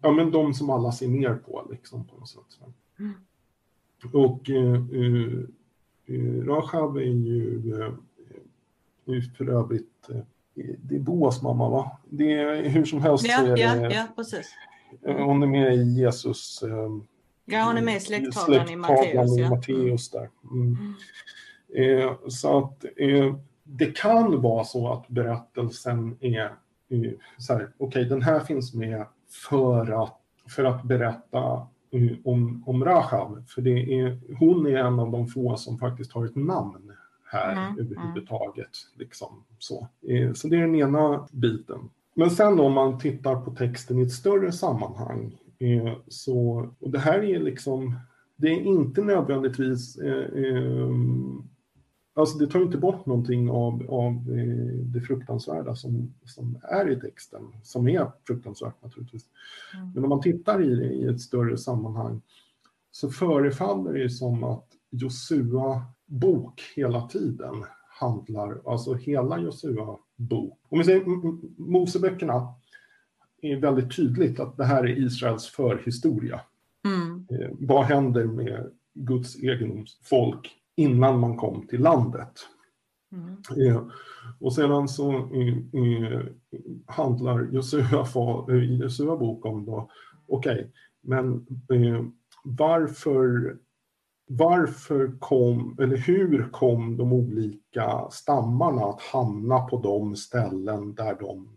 ja, 0.01 0.11
men 0.11 0.31
de 0.31 0.53
som 0.53 0.69
alla 0.69 0.91
ser 0.91 1.07
ner 1.07 1.35
på, 1.35 1.67
liksom, 1.71 2.07
på 2.07 2.17
något 2.17 2.29
sätt. 2.29 2.39
Mm. 2.99 3.13
Och 4.13 4.49
eh, 4.49 4.73
eh, 4.73 5.39
eh 6.05 6.43
Rajab 6.45 6.97
är 6.97 7.01
ju 7.01 7.73
eh, 9.07 9.21
för 9.37 9.49
övrigt, 9.49 10.09
eh, 10.09 10.21
det 10.81 10.95
är 10.95 10.99
Boas 10.99 11.41
mamma 11.41 11.69
va? 11.69 11.99
Det 12.09 12.33
är 12.33 12.69
hur 12.69 12.85
som 12.85 13.01
helst. 13.01 13.25
Ja, 13.27 13.57
ja, 13.57 13.91
ja 13.91 14.07
precis. 14.15 14.51
Hon 15.01 15.43
är 15.43 15.47
med 15.47 15.75
i 15.75 15.83
Jesus 15.83 16.63
Ja, 17.51 17.63
hon 17.63 17.77
är 17.77 17.81
med 17.81 17.95
i 17.95 17.99
släkttagaren 17.99 18.69
i 18.69 18.75
Matteus. 18.75 19.37
Ja. 19.37 19.49
Matteus 19.49 20.09
där. 20.09 20.29
Mm. 20.51 20.77
Mm. 21.75 21.99
Eh, 21.99 22.13
så 22.27 22.57
att 22.57 22.85
eh, 22.97 23.35
det 23.63 23.97
kan 23.97 24.41
vara 24.41 24.63
så 24.63 24.93
att 24.93 25.07
berättelsen 25.07 26.17
är 26.21 26.45
eh, 26.89 27.11
så 27.37 27.53
här, 27.53 27.61
okej, 27.77 27.87
okay, 27.87 28.03
den 28.03 28.21
här 28.21 28.39
finns 28.39 28.73
med 28.73 29.05
för 29.49 30.03
att, 30.03 30.19
för 30.47 30.63
att 30.63 30.83
berätta 30.83 31.67
om, 32.23 32.63
om 32.65 32.85
Rahab, 32.85 33.47
för 33.47 33.61
det 33.61 33.99
är, 33.99 34.19
hon 34.39 34.67
är 34.67 34.75
en 34.75 34.99
av 34.99 35.11
de 35.11 35.27
få 35.27 35.57
som 35.57 35.77
faktiskt 35.77 36.11
har 36.11 36.25
ett 36.25 36.35
namn 36.35 36.93
här 37.31 37.51
mm, 37.51 37.79
överhuvudtaget. 37.79 38.57
Mm. 38.57 38.99
Liksom, 38.99 39.43
så. 39.59 39.87
Eh, 40.07 40.33
så 40.33 40.47
det 40.47 40.55
är 40.55 40.61
den 40.61 40.75
ena 40.75 41.27
biten. 41.31 41.89
Men 42.13 42.29
sen 42.29 42.59
om 42.59 42.73
man 42.73 42.99
tittar 42.99 43.35
på 43.35 43.51
texten 43.51 43.99
i 43.99 44.01
ett 44.01 44.11
större 44.11 44.51
sammanhang, 44.51 45.37
eh, 45.59 45.93
så, 46.07 46.69
och 46.79 46.89
det 46.89 46.99
här 46.99 47.23
är 47.23 47.39
liksom, 47.39 47.99
det 48.35 48.47
är 48.47 48.61
inte 48.61 49.01
nödvändigtvis 49.01 49.97
eh, 49.97 50.43
eh 50.43 50.89
Alltså 52.19 52.37
det 52.37 52.47
tar 52.47 52.61
inte 52.61 52.77
bort 52.77 53.05
någonting 53.05 53.49
av, 53.49 53.85
av 53.89 54.13
eh, 54.13 54.73
det 54.83 55.01
fruktansvärda 55.01 55.75
som, 55.75 56.13
som 56.25 56.59
är 56.63 56.91
i 56.91 56.99
texten, 56.99 57.41
som 57.63 57.87
är 57.87 58.11
fruktansvärt 58.27 58.83
naturligtvis. 58.83 59.25
Mm. 59.75 59.91
Men 59.93 60.03
om 60.03 60.09
man 60.09 60.21
tittar 60.21 60.63
i 60.63 60.69
i 60.69 61.07
ett 61.07 61.21
större 61.21 61.57
sammanhang 61.57 62.21
så 62.91 63.09
förefaller 63.09 63.93
det 63.93 64.09
som 64.09 64.43
att 64.43 64.65
Josua 64.89 65.85
bok 66.05 66.61
hela 66.75 67.07
tiden 67.07 67.63
handlar, 67.99 68.61
alltså 68.65 68.93
hela 68.93 69.39
Josua 69.39 69.97
bok. 70.15 70.59
Om 70.69 70.77
vi 70.77 70.85
säger 70.85 71.03
Moseböckerna 71.61 72.53
är 73.41 73.57
väldigt 73.57 73.95
tydligt 73.95 74.39
att 74.39 74.57
det 74.57 74.65
här 74.65 74.83
är 74.83 74.99
Israels 74.99 75.47
förhistoria. 75.47 76.41
Mm. 76.85 77.27
Eh, 77.31 77.49
vad 77.59 77.85
händer 77.85 78.25
med 78.25 78.71
Guds 78.93 79.35
egendomsfolk 79.35 80.55
innan 80.79 81.19
man 81.19 81.37
kom 81.37 81.67
till 81.67 81.81
landet? 81.81 82.33
Mm. 83.11 83.67
Eh, 83.67 83.83
och 84.39 84.53
sedan 84.53 84.87
så 84.87 85.11
eh, 85.11 85.57
eh 85.57 86.21
handlar 86.85 87.51
Josua, 87.51 88.05
Josua 88.47 89.17
bok 89.17 89.45
om 89.45 89.65
då, 89.65 89.89
okej, 90.27 90.53
okay, 90.53 90.67
men 91.01 91.45
eh, 91.73 92.05
varför 92.43 93.57
varför 94.31 95.19
kom, 95.19 95.77
eller 95.81 95.97
hur 95.97 96.49
kom 96.51 96.97
de 96.97 97.13
olika 97.13 98.07
stammarna 98.11 98.81
att 98.81 99.01
hamna 99.01 99.59
på 99.59 99.81
de 99.81 100.15
ställen 100.15 100.95
där 100.95 101.17
de 101.19 101.49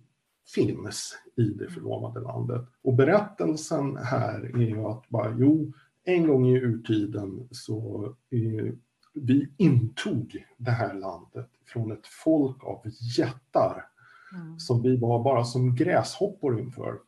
finns 0.55 1.19
i 1.37 1.43
det 1.43 1.69
förlovade 1.69 2.21
landet? 2.21 2.63
Och 2.83 2.95
berättelsen 2.95 3.97
här 3.97 4.57
är 4.57 4.67
ju 4.67 4.85
att 4.87 5.09
bara, 5.09 5.37
jo, 5.39 5.73
en 6.05 6.27
gång 6.27 6.47
i 6.47 6.61
urtiden 6.61 7.49
så 7.51 8.05
eh, 8.31 8.73
vi 9.14 9.48
intog 9.57 10.44
det 10.57 10.70
här 10.70 10.94
landet 10.94 11.51
från 11.66 11.92
ett 11.92 12.07
folk 12.25 12.64
av 12.64 12.83
jättar 13.18 13.85
mm. 14.35 14.59
som 14.59 14.83
vi 14.83 14.96
var 14.96 15.25
bara 15.25 15.44
som 15.44 15.75
gräshoppor 15.75 16.61
inför. 16.61 16.98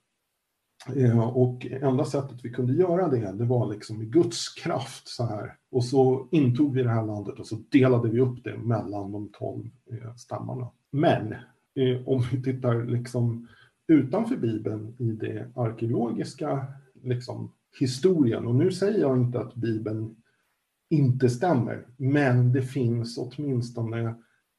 Eh, 0.96 1.28
och 1.28 1.66
enda 1.66 2.04
sättet 2.04 2.38
vi 2.42 2.50
kunde 2.50 2.72
göra 2.72 3.08
det, 3.08 3.32
det 3.32 3.44
var 3.44 3.72
liksom 3.72 3.98
med 3.98 4.12
Guds 4.12 4.48
kraft 4.48 5.08
så 5.08 5.26
här. 5.26 5.56
Och 5.70 5.84
så 5.84 6.28
intog 6.30 6.74
vi 6.74 6.82
det 6.82 6.90
här 6.90 7.06
landet 7.06 7.38
och 7.38 7.46
så 7.46 7.56
delade 7.70 8.08
vi 8.08 8.20
upp 8.20 8.44
det 8.44 8.58
mellan 8.58 9.12
de 9.12 9.28
tolv 9.32 9.70
eh, 9.90 10.14
stammarna. 10.14 10.68
Men 10.90 11.32
eh, 11.74 12.08
om 12.08 12.22
vi 12.32 12.42
tittar 12.42 12.84
liksom 12.84 13.48
utanför 13.86 14.36
Bibeln 14.36 14.96
i 14.98 15.04
det 15.04 15.50
arkeologiska 15.54 16.66
liksom, 17.02 17.52
historien, 17.80 18.46
och 18.46 18.54
nu 18.54 18.72
säger 18.72 19.00
jag 19.00 19.18
inte 19.18 19.40
att 19.40 19.54
Bibeln 19.54 20.16
inte 20.94 21.30
stämmer, 21.30 21.87
men 21.96 22.52
det 22.52 22.62
finns 22.62 23.18
åtminstone 23.18 24.14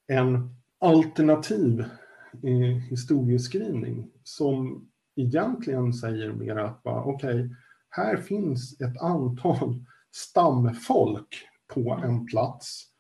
en 0.08 0.56
alternativ 0.80 1.80
eh, 2.43 2.78
historieskrivning 2.89 4.12
som 4.24 4.88
egentligen 5.15 5.93
säger 5.93 6.34
mer 6.34 6.56
att 6.56 6.82
okej, 6.84 7.41
okay, 7.41 7.50
här 7.89 8.17
finns 8.17 8.82
ett 8.82 9.02
antal 9.02 9.86
stamfolk 10.12 11.48
på 11.74 12.00
en 12.04 12.26
plats 12.26 12.91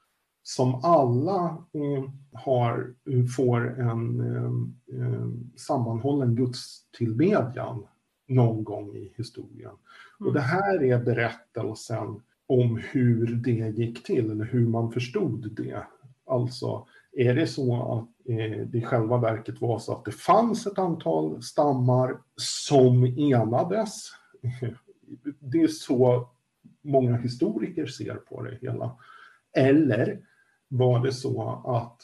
som 0.43 0.75
alla 0.83 1.65
eh, 1.73 2.11
har, 2.33 2.93
får 3.35 3.79
en 3.79 4.19
eh, 4.19 5.01
eh, 5.01 5.27
sammanhållen 5.55 6.35
gudstillbedjan 6.35 7.87
någon 8.27 8.63
gång 8.63 8.95
i 8.95 9.13
historien. 9.17 9.71
Mm. 10.19 10.27
Och 10.27 10.33
det 10.33 10.41
här 10.41 10.83
är 10.83 11.03
berättelsen 11.03 12.21
om 12.47 12.81
hur 12.91 13.27
det 13.27 13.69
gick 13.69 14.03
till, 14.03 14.31
eller 14.31 14.45
hur 14.45 14.67
man 14.67 14.91
förstod 14.91 15.55
det. 15.55 15.83
Alltså, 16.25 16.87
är 17.11 17.35
det 17.35 17.47
så 17.47 17.75
att 17.75 18.29
eh, 18.29 18.67
det 18.67 18.77
i 18.77 18.81
själva 18.81 19.17
verket 19.17 19.61
var 19.61 19.79
så 19.79 19.93
att 19.93 20.05
det 20.05 20.11
fanns 20.11 20.67
ett 20.67 20.79
antal 20.79 21.43
stammar 21.43 22.17
som 22.35 23.05
enades? 23.05 24.09
Det 25.39 25.61
är 25.61 25.67
så 25.67 26.29
många 26.81 27.17
historiker 27.17 27.85
ser 27.85 28.15
på 28.15 28.43
det 28.43 28.57
hela. 28.61 28.97
Eller 29.53 30.19
var 30.67 30.99
det 30.99 31.13
så 31.13 31.61
att 31.65 32.01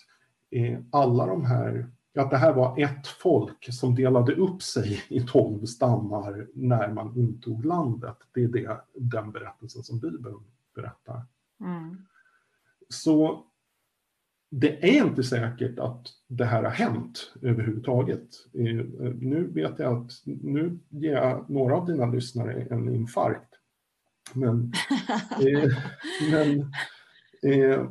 eh, 0.52 0.80
alla 0.92 1.26
de 1.26 1.46
här, 1.46 1.90
att 2.20 2.30
det 2.30 2.38
här 2.38 2.54
var 2.54 2.80
ett 2.80 3.08
folk 3.08 3.74
som 3.74 3.96
delade 3.96 4.36
upp 4.36 4.62
sig 4.62 5.04
i 5.10 5.22
tolv 5.22 5.66
stammar 5.66 6.48
när 6.54 6.94
man 6.94 7.18
intog 7.18 7.66
landet. 7.66 8.18
Det 8.34 8.44
är 8.44 8.48
det, 8.48 8.82
den 8.96 9.32
berättelsen 9.32 9.84
som 9.84 10.00
Bibeln 10.00 10.44
berättar. 10.76 11.26
Mm. 11.60 11.98
Så 12.90 13.46
det 14.50 14.98
är 14.98 15.06
inte 15.06 15.24
säkert 15.24 15.80
att 15.80 16.08
det 16.28 16.46
här 16.46 16.64
har 16.64 16.72
hänt 16.72 17.34
överhuvudtaget. 17.42 18.28
Eh, 18.54 18.86
nu 19.20 19.52
vet 19.54 19.80
jag 19.80 19.98
att 19.98 20.12
nu 20.26 20.80
ger 20.90 21.14
jag 21.14 21.50
några 21.50 21.76
av 21.76 21.86
dina 21.86 22.06
lyssnare 22.06 22.68
en 22.70 22.96
infarkt. 22.96 23.54
Men, 24.34 24.74
eh, 25.42 25.72
men, 26.32 26.72
eh, 27.54 27.86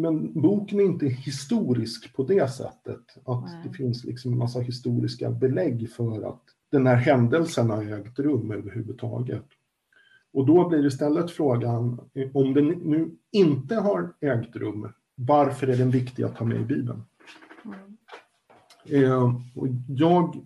men 0.00 0.40
boken 0.40 0.80
är 0.80 0.84
inte 0.84 1.06
historisk 1.06 2.16
på 2.16 2.22
det 2.22 2.50
sättet. 2.50 3.18
Att 3.24 3.44
Nej. 3.44 3.62
det 3.64 3.72
finns 3.72 4.04
liksom 4.04 4.32
en 4.32 4.38
massa 4.38 4.60
historiska 4.60 5.30
belägg 5.30 5.90
för 5.90 6.28
att 6.28 6.42
den 6.70 6.86
här 6.86 6.96
händelsen 6.96 7.70
har 7.70 8.00
ägt 8.00 8.18
rum 8.18 8.50
överhuvudtaget. 8.50 9.44
Och 10.32 10.46
då 10.46 10.68
blir 10.68 10.86
istället 10.86 11.30
frågan, 11.30 12.00
om 12.34 12.54
den 12.54 12.68
nu 12.68 13.16
inte 13.32 13.74
har 13.74 14.14
ägt 14.20 14.56
rum, 14.56 14.92
varför 15.14 15.66
är 15.66 15.76
den 15.76 15.90
viktig 15.90 16.22
att 16.22 16.36
ta 16.36 16.44
med 16.44 16.60
i 16.60 16.64
Bibeln? 16.64 17.02
Mm. 17.64 19.04
Eh, 19.04 19.34
och 19.54 19.68
jag 19.88 20.36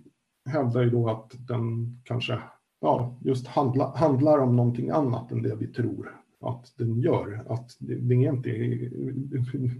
hävdar 0.51 0.83
ju 0.83 0.91
då 0.91 1.11
att 1.11 1.33
den 1.49 1.97
kanske 2.05 2.38
ja, 2.81 3.19
just 3.21 3.47
handla, 3.47 3.97
handlar 3.97 4.38
om 4.38 4.57
någonting 4.57 4.91
annat 4.91 5.33
än 5.33 5.43
det 5.43 5.57
vi 5.57 5.67
tror 5.67 6.21
att 6.42 6.72
den 6.76 7.00
gör. 7.00 7.44
Att 7.48 7.76
det, 7.78 8.14
är 8.14 8.33
inte, 8.33 8.50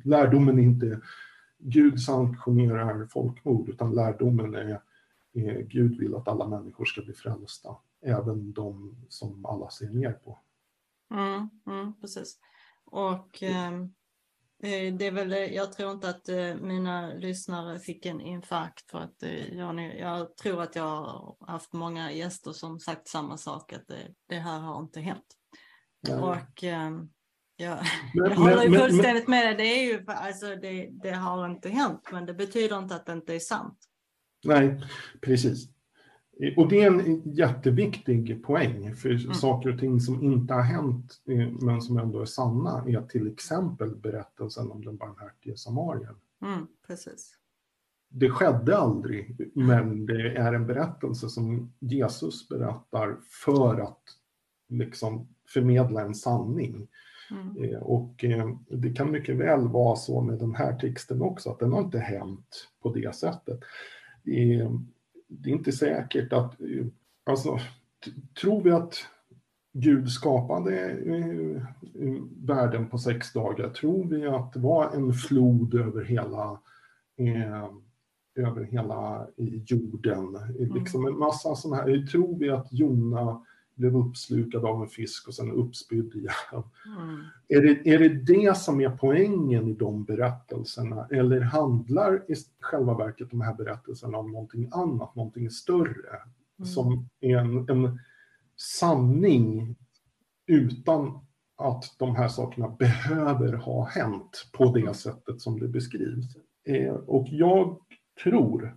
lärdomen 0.09 0.59
är 0.59 0.63
inte 0.63 1.01
Gud 1.59 2.01
sanktionerar 2.01 3.07
folkmord, 3.07 3.69
utan 3.69 3.95
lärdomen 3.95 4.55
är, 4.55 4.81
är 5.33 5.63
Gud 5.63 5.99
vill 5.99 6.15
att 6.15 6.29
alla 6.29 6.49
människor 6.49 6.85
ska 6.85 7.03
bli 7.03 7.15
frälsta, 7.15 7.77
även 8.03 8.53
de 8.53 8.97
som 9.09 9.47
alla 9.47 9.71
ser 9.71 9.91
ner 9.91 10.13
på. 10.13 10.39
Mm, 11.15 11.51
mm, 11.67 11.93
precis. 12.01 12.39
Och 12.85 13.43
ehm, 13.43 13.83
eh, 14.63 14.95
det 14.95 15.07
är 15.07 15.13
väl, 15.13 15.55
jag 15.55 15.73
tror 15.73 15.93
inte 15.93 16.09
att 16.09 16.29
eh, 16.29 16.55
mina 16.55 17.15
lyssnare 17.15 17.79
fick 17.79 18.07
en 18.07 18.21
infarkt 18.21 18.91
för 18.91 18.99
att 18.99 19.23
eh, 19.23 19.57
jag, 19.57 19.99
jag 19.99 20.37
tror 20.37 20.63
att 20.63 20.77
jag 20.77 20.85
har 20.85 21.37
haft 21.47 21.73
många 21.73 22.13
gäster 22.13 22.53
som 22.53 22.81
sagt 22.81 23.09
samma 23.09 23.37
sak, 23.37 23.73
att 23.73 23.91
eh, 23.91 23.97
det 24.29 24.39
här 24.39 24.61
har 24.61 24.81
inte 24.81 25.01
hänt. 25.01 25.37
Nej. 26.09 26.19
Och 26.19 26.65
ehm, 26.65 27.09
jag, 27.57 27.79
men, 28.15 28.31
jag 28.31 28.37
håller 28.37 28.65
ju 28.65 28.79
fullständigt 28.79 29.29
med 29.29 29.47
dig, 29.47 29.55
det 29.57 29.63
är 29.63 29.93
ju, 29.93 30.05
alltså 30.07 30.47
det, 30.47 30.91
det 31.03 31.11
har 31.11 31.47
inte 31.51 31.69
hänt, 31.69 32.09
men 32.13 32.27
det 32.27 32.35
betyder 32.35 32.79
inte 32.79 32.95
att 32.95 33.07
det 33.07 33.13
inte 33.13 33.35
är 33.35 33.39
sant. 33.39 33.79
Nej, 34.45 34.85
precis. 35.21 35.69
Och 36.57 36.69
det 36.69 36.83
är 36.83 36.87
en 36.87 37.23
jätteviktig 37.35 38.45
poäng, 38.45 38.95
för 38.95 39.11
mm. 39.11 39.35
saker 39.35 39.73
och 39.73 39.81
ting 39.81 40.01
som 40.01 40.23
inte 40.23 40.55
har 40.55 40.63
hänt 40.63 41.23
eh, 41.29 41.49
men 41.49 41.83
som 41.83 41.99
ändå 41.99 42.21
är 42.21 42.25
sanna 42.25 42.85
är 42.89 43.03
till 43.03 43.33
exempel 43.33 43.97
berättelsen 43.97 44.71
om 44.71 44.85
den 44.85 44.97
barmhärtige 44.97 45.57
samarien. 45.57 46.15
Mm, 46.45 46.67
precis. 46.87 47.39
Det 48.09 48.31
skedde 48.31 48.77
aldrig, 48.77 49.51
men 49.55 50.07
det 50.07 50.37
är 50.37 50.53
en 50.53 50.67
berättelse 50.67 51.29
som 51.29 51.73
Jesus 51.79 52.49
berättar 52.49 53.17
för 53.45 53.81
att 53.81 54.03
liksom 54.69 55.29
förmedla 55.53 56.03
en 56.03 56.15
sanning. 56.15 56.89
Mm. 57.31 57.65
Eh, 57.65 57.81
och 57.81 58.25
eh, 58.25 58.49
det 58.69 58.93
kan 58.93 59.11
mycket 59.11 59.37
väl 59.37 59.69
vara 59.69 59.97
så 59.97 60.21
med 60.21 60.39
den 60.39 60.55
här 60.55 60.79
texten 60.79 61.23
också, 61.23 61.51
att 61.51 61.59
den 61.59 61.73
har 61.73 61.81
inte 61.81 61.99
hänt 61.99 62.69
på 62.83 62.93
det 62.93 63.15
sättet 63.15 63.61
det 65.41 65.51
är 65.51 65.55
inte 65.55 65.73
säkert 65.73 66.33
att, 66.33 66.57
alltså, 67.25 67.59
tror 68.41 68.63
vi 68.63 68.71
att 68.71 68.95
Gud 69.73 70.11
skapade 70.11 70.91
eh, 70.91 71.57
världen 72.37 72.89
på 72.89 72.99
sex 72.99 73.33
dagar? 73.33 73.71
Tror 73.71 74.09
vi 74.09 74.27
att 74.27 74.53
det 74.53 74.61
var 74.61 74.91
en 74.91 75.13
flod 75.13 75.75
över 75.75 76.05
hela, 76.05 76.61
eh, 77.17 77.69
över 78.35 78.65
hela 78.65 79.27
jorden? 79.37 80.37
Mm. 80.59 80.75
Liksom 80.75 81.07
en 81.07 81.19
massa 81.19 81.55
sådana 81.55 81.83
här, 81.83 82.07
tror 82.07 82.39
vi 82.39 82.51
att 82.51 82.73
Jona 82.73 83.45
blev 83.75 83.97
uppslukad 83.97 84.65
av 84.65 84.83
en 84.83 84.89
fisk 84.89 85.29
och 85.29 85.35
sen 85.35 85.51
uppspydd 85.51 86.15
igen. 86.15 86.63
Mm. 86.87 87.25
Är, 87.49 87.63
det, 87.63 87.95
är 87.95 87.99
det 87.99 88.09
det 88.09 88.57
som 88.57 88.81
är 88.81 88.91
poängen 88.91 89.69
i 89.69 89.75
de 89.75 90.05
berättelserna 90.05 91.07
eller 91.11 91.41
handlar 91.41 92.31
i 92.31 92.35
själva 92.61 92.95
verket 92.95 93.31
de 93.31 93.41
här 93.41 93.55
berättelserna 93.55 94.19
om 94.19 94.33
någonting 94.33 94.69
annat, 94.73 95.15
någonting 95.15 95.51
större 95.51 96.17
mm. 96.59 96.67
som 96.67 97.09
är 97.21 97.37
en, 97.37 97.69
en 97.69 98.01
sanning 98.57 99.77
utan 100.47 101.21
att 101.57 101.85
de 101.99 102.17
här 102.17 102.29
sakerna 102.29 102.69
behöver 102.69 103.53
ha 103.53 103.85
hänt 103.85 104.49
på 104.53 104.73
det 104.73 104.81
mm. 104.81 104.95
sättet 104.95 105.41
som 105.41 105.61
det 105.61 105.69
beskrivs. 105.69 106.37
Eh, 106.65 106.95
och 106.95 107.27
jag 107.31 107.79
tror, 108.23 108.77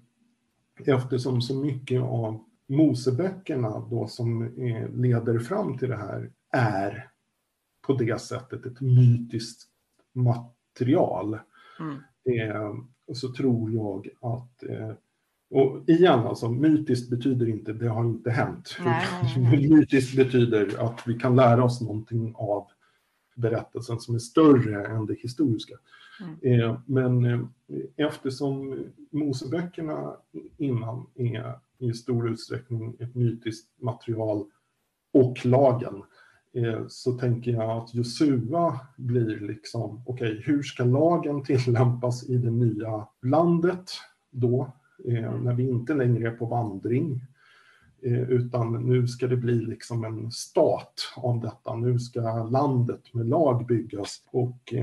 eftersom 0.85 1.41
så 1.41 1.55
mycket 1.55 2.01
av 2.01 2.43
Moseböckerna 2.67 3.87
då 3.89 4.07
som 4.07 4.41
eh, 4.43 4.89
leder 4.89 5.39
fram 5.39 5.77
till 5.77 5.89
det 5.89 5.97
här 5.97 6.31
är 6.51 7.09
på 7.87 7.93
det 7.93 8.21
sättet 8.21 8.65
ett 8.65 8.81
mytiskt 8.81 9.63
material. 10.13 11.39
Mm. 11.79 11.95
Eh, 12.39 12.73
så 13.13 13.33
tror 13.33 13.71
jag 13.71 14.09
att 14.21 14.63
eh, 14.63 14.91
och 15.49 15.89
igen, 15.89 16.19
alltså, 16.19 16.49
mytiskt 16.49 17.09
betyder 17.09 17.49
inte 17.49 17.73
det 17.73 17.87
har 17.87 18.05
inte 18.05 18.31
hänt. 18.31 18.77
Nej. 18.85 19.69
mytiskt 19.69 20.15
betyder 20.15 20.85
att 20.85 21.03
vi 21.05 21.13
kan 21.13 21.35
lära 21.35 21.63
oss 21.63 21.81
någonting 21.81 22.33
av 22.35 22.67
berättelsen 23.35 23.99
som 23.99 24.15
är 24.15 24.19
större 24.19 24.85
än 24.85 25.05
det 25.05 25.13
historiska. 25.13 25.75
Mm. 26.21 26.61
Eh, 26.61 26.79
men 26.85 27.25
eh, 27.25 27.39
eftersom 27.95 28.83
Moseböckerna 29.09 30.15
innan 30.57 31.05
är 31.15 31.59
i 31.79 31.93
stor 31.93 32.29
utsträckning 32.29 32.95
ett 32.99 33.15
mytiskt 33.15 33.81
material 33.81 34.45
och 35.13 35.45
lagen 35.45 36.03
eh, 36.53 36.87
så 36.87 37.13
tänker 37.13 37.51
jag 37.51 37.69
att 37.69 37.95
Josua 37.95 38.79
blir 38.97 39.39
liksom, 39.39 40.03
okej, 40.05 40.31
okay, 40.31 40.41
hur 40.45 40.63
ska 40.63 40.83
lagen 40.83 41.43
tillämpas 41.43 42.29
i 42.29 42.37
det 42.37 42.51
nya 42.51 43.07
landet 43.21 43.91
då, 44.31 44.73
eh, 45.05 45.39
när 45.39 45.53
vi 45.53 45.69
inte 45.69 45.93
längre 45.93 46.27
är 46.27 46.35
på 46.35 46.45
vandring? 46.45 47.21
Eh, 48.01 48.29
utan 48.29 48.73
nu 48.73 49.07
ska 49.07 49.27
det 49.27 49.37
bli 49.37 49.55
liksom 49.55 50.03
en 50.03 50.31
stat 50.31 51.13
av 51.15 51.41
detta. 51.41 51.75
Nu 51.75 51.99
ska 51.99 52.43
landet 52.43 53.13
med 53.13 53.27
lag 53.27 53.65
byggas 53.65 54.23
och 54.31 54.73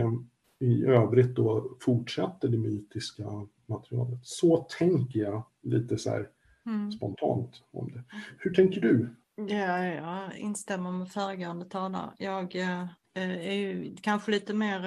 i 0.58 0.84
övrigt 0.84 1.36
då 1.36 1.76
fortsätter 1.80 2.48
det 2.48 2.58
mytiska 2.58 3.24
materialet. 3.66 4.18
Så 4.22 4.66
tänker 4.78 5.20
jag 5.20 5.42
lite 5.62 5.98
så 5.98 6.10
här 6.10 6.28
mm. 6.66 6.92
spontant 6.92 7.62
om 7.72 7.92
det. 7.92 8.04
Hur 8.38 8.54
tänker 8.54 8.80
du? 8.80 9.14
Ja, 9.36 9.84
jag 9.84 10.38
instämmer 10.38 10.92
med 10.92 11.08
föregående 11.08 11.64
talare. 11.64 12.10
Jag 12.18 12.56
eh, 12.56 12.88
är 13.14 13.52
ju 13.52 13.96
kanske 14.00 14.30
lite 14.30 14.54
mer 14.54 14.86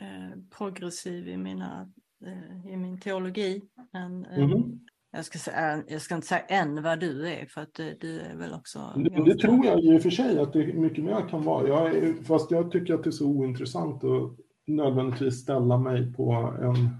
eh, 0.00 0.30
progressiv 0.58 1.28
i, 1.28 1.36
mina, 1.36 1.92
eh, 2.26 2.72
i 2.72 2.76
min 2.76 3.00
teologi 3.00 3.62
än, 3.92 4.24
mm. 4.24 4.80
Jag 5.16 5.24
ska, 5.24 5.38
säga, 5.38 5.82
jag 5.88 6.00
ska 6.00 6.14
inte 6.14 6.26
säga 6.26 6.40
än 6.40 6.82
vad 6.82 7.00
du 7.00 7.28
är, 7.28 7.46
för 7.46 7.60
att 7.60 7.74
du 8.00 8.20
är 8.20 8.36
väl 8.36 8.52
också... 8.52 8.92
Det, 8.96 9.24
det 9.24 9.38
tror 9.38 9.66
jag 9.66 9.84
i 9.84 9.98
och 9.98 10.02
för 10.02 10.10
sig 10.10 10.38
att 10.38 10.52
det 10.52 10.72
mycket 10.72 11.04
mer 11.04 11.28
kan 11.28 11.44
vara. 11.44 11.68
Jag 11.68 11.96
är, 11.96 12.14
fast 12.22 12.50
jag 12.50 12.70
tycker 12.70 12.94
att 12.94 13.04
det 13.04 13.10
är 13.10 13.12
så 13.12 13.26
ointressant 13.26 14.04
att 14.04 14.36
nödvändigtvis 14.66 15.40
ställa 15.40 15.78
mig 15.78 16.12
på 16.12 16.32
en 16.62 16.96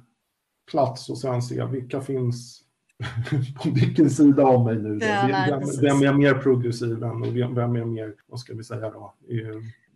plats 0.70 1.10
och 1.10 1.18
sen 1.18 1.42
se 1.42 1.64
vilka 1.64 2.00
finns 2.00 2.63
på 3.62 3.70
vilken 3.70 4.10
sida 4.10 4.42
av 4.42 4.64
mig 4.64 4.76
nu. 4.76 4.98
Ja, 5.06 5.46
vem, 5.50 5.62
vem, 5.80 6.02
är 6.02 6.12
mer 6.12 6.34
progressiv 6.34 7.02
än 7.02 7.22
och 7.22 7.36
vem, 7.36 7.54
vem 7.54 7.76
är 7.76 7.84
mer, 7.84 8.14
vad 8.26 8.40
ska 8.40 8.54
vi 8.54 8.64
säga 8.64 8.90
då, 8.90 9.14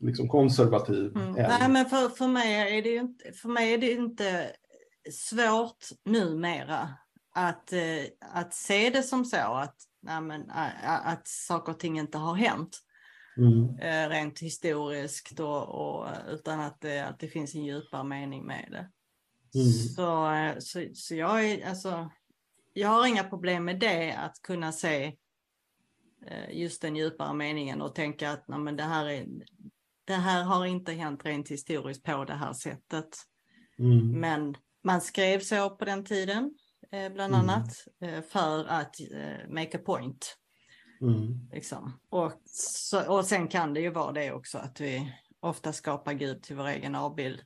liksom 0.00 0.28
konservativ? 0.28 1.16
Mm. 1.16 1.32
Nej, 1.32 1.68
men 1.68 1.86
för, 1.86 2.08
för, 2.08 2.28
mig 2.28 2.78
är 2.78 2.82
det 2.82 2.94
inte, 2.94 3.32
för 3.32 3.48
mig 3.48 3.74
är 3.74 3.78
det 3.78 3.92
inte 3.92 4.46
svårt 5.10 5.86
numera 6.04 6.88
att, 7.34 7.72
eh, 7.72 8.04
att 8.20 8.54
se 8.54 8.90
det 8.90 9.02
som 9.02 9.24
så 9.24 9.36
att, 9.36 9.76
nej, 10.02 10.20
men, 10.20 10.50
att 11.04 11.28
saker 11.28 11.72
och 11.72 11.78
ting 11.78 11.98
inte 11.98 12.18
har 12.18 12.34
hänt. 12.34 12.78
Mm. 13.36 13.78
Eh, 13.78 14.08
rent 14.08 14.38
historiskt 14.38 15.40
och, 15.40 15.68
och, 15.68 16.06
utan 16.28 16.60
att 16.60 16.80
det, 16.80 17.00
att 17.00 17.18
det 17.18 17.28
finns 17.28 17.54
en 17.54 17.64
djupare 17.64 18.04
mening 18.04 18.46
med 18.46 18.68
det. 18.70 18.88
Mm. 19.58 19.72
Så, 19.72 20.32
eh, 20.32 20.54
så, 20.58 20.86
så 20.94 21.14
jag, 21.14 21.44
är, 21.44 21.68
alltså, 21.68 22.10
jag 22.78 22.88
har 22.88 23.06
inga 23.06 23.24
problem 23.24 23.64
med 23.64 23.80
det, 23.80 24.12
att 24.12 24.42
kunna 24.42 24.72
se 24.72 25.16
eh, 26.26 26.50
just 26.50 26.82
den 26.82 26.96
djupare 26.96 27.34
meningen 27.34 27.82
och 27.82 27.94
tänka 27.94 28.30
att 28.30 28.48
nej, 28.48 28.58
men 28.58 28.76
det, 28.76 28.82
här 28.82 29.06
är, 29.06 29.26
det 30.04 30.14
här 30.14 30.42
har 30.42 30.66
inte 30.66 30.92
hänt 30.92 31.24
rent 31.24 31.48
historiskt 31.48 32.04
på 32.04 32.24
det 32.24 32.34
här 32.34 32.52
sättet. 32.52 33.08
Mm. 33.78 34.20
Men 34.20 34.56
man 34.84 35.00
skrev 35.00 35.40
så 35.40 35.70
på 35.70 35.84
den 35.84 36.04
tiden, 36.04 36.54
bland 36.90 37.34
mm. 37.34 37.40
annat, 37.40 37.68
för 38.28 38.64
att 38.64 38.96
make 39.48 39.78
a 39.78 39.80
point. 39.86 40.36
Mm. 41.00 41.48
Liksom. 41.52 42.00
Och, 42.10 42.32
så, 42.44 43.16
och 43.16 43.24
sen 43.24 43.48
kan 43.48 43.74
det 43.74 43.80
ju 43.80 43.90
vara 43.90 44.12
det 44.12 44.32
också 44.32 44.58
att 44.58 44.80
vi 44.80 45.12
ofta 45.40 45.72
skapar 45.72 46.12
Gud 46.12 46.42
till 46.42 46.56
vår 46.56 46.66
egen 46.66 46.94
avbild. 46.94 47.40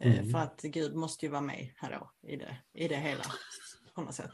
Eh, 0.00 0.18
mm. 0.18 0.30
För 0.30 0.38
att 0.38 0.60
Gud 0.62 0.94
måste 0.94 1.26
ju 1.26 1.32
vara 1.32 1.40
med 1.40 1.72
här 1.76 1.90
då, 1.90 2.28
i 2.28 2.36
det, 2.36 2.56
i 2.74 2.88
det 2.88 2.96
hela 2.96 3.24
på 3.98 4.04
något 4.04 4.14
sätt. 4.14 4.30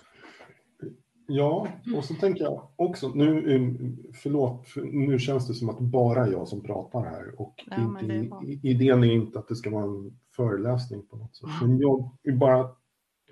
Ja, 1.27 1.69
och 1.97 2.05
så 2.05 2.15
tänker 2.15 2.45
jag 2.45 2.69
också, 2.77 3.09
nu, 3.09 3.55
eh, 3.55 3.91
förlåt, 4.23 4.67
nu 4.77 5.19
känns 5.19 5.49
det 5.49 5.55
som 5.55 5.69
att 5.69 5.81
bara 5.81 6.29
jag 6.29 6.49
som 6.49 6.63
pratar 6.63 7.05
här 7.05 7.41
och 7.41 7.65
ja, 7.67 8.01
inte, 8.01 8.37
idén 8.69 9.05
är 9.05 9.13
inte 9.13 9.39
att 9.39 9.49
det 9.49 9.57
ska 9.57 9.71
vara 9.71 9.85
en 9.85 10.19
föreläsning 10.37 11.07
på 11.07 11.17
något 11.17 11.37
sätt. 11.37 11.49
Men 11.63 11.79
jag 11.79 12.11
bara 12.39 12.69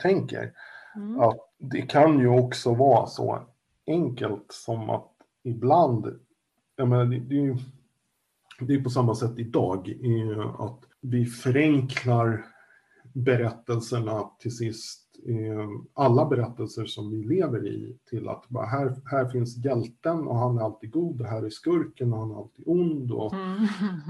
tänker 0.02 0.52
mm. 0.96 1.20
att 1.20 1.38
det 1.58 1.82
kan 1.82 2.18
ju 2.18 2.28
också 2.28 2.74
vara 2.74 3.06
så 3.06 3.42
enkelt 3.86 4.46
som 4.48 4.90
att 4.90 5.12
ibland, 5.44 6.20
jag 6.76 6.88
menar, 6.88 7.04
det, 7.04 7.18
det, 7.18 7.34
är 7.34 7.42
ju 7.42 7.56
det 8.60 8.74
är 8.74 8.82
på 8.82 8.90
samma 8.90 9.14
sätt 9.14 9.38
idag, 9.38 9.94
att 10.58 10.84
vi 11.00 11.26
förenklar 11.26 12.44
berättelserna 13.14 14.30
till 14.38 14.56
sist, 14.56 15.01
alla 15.94 16.26
berättelser 16.26 16.84
som 16.84 17.10
vi 17.10 17.24
lever 17.24 17.66
i, 17.66 17.96
till 18.10 18.28
att 18.28 18.48
bara 18.48 18.66
här, 18.66 18.96
här 19.04 19.28
finns 19.28 19.64
hjälten 19.64 20.18
och 20.18 20.38
han 20.38 20.58
är 20.58 20.62
alltid 20.62 20.90
god, 20.90 21.20
och 21.20 21.26
här 21.26 21.42
är 21.42 21.50
skurken 21.50 22.12
och 22.12 22.18
han 22.18 22.30
är 22.30 22.36
alltid 22.36 22.64
ond. 22.68 23.12
Och, 23.12 23.34
mm. 23.34 23.66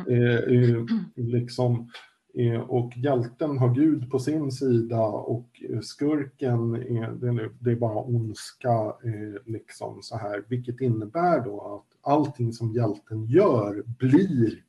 eh, 0.08 0.84
liksom, 1.14 1.88
Eh, 2.34 2.60
och 2.60 2.96
hjälten 2.96 3.58
har 3.58 3.74
Gud 3.74 4.10
på 4.10 4.18
sin 4.18 4.52
sida 4.52 5.02
och 5.06 5.62
skurken, 5.82 6.74
är, 6.74 7.50
det 7.58 7.70
är 7.70 7.76
bara 7.76 8.02
ondska, 8.02 8.72
eh, 9.04 9.42
liksom 9.44 9.98
så 10.02 10.16
här. 10.16 10.44
Vilket 10.48 10.80
innebär 10.80 11.44
då 11.44 11.60
att 11.60 12.12
allting 12.12 12.52
som 12.52 12.72
hjälten 12.72 13.26
gör 13.26 13.82
blir 13.86 14.62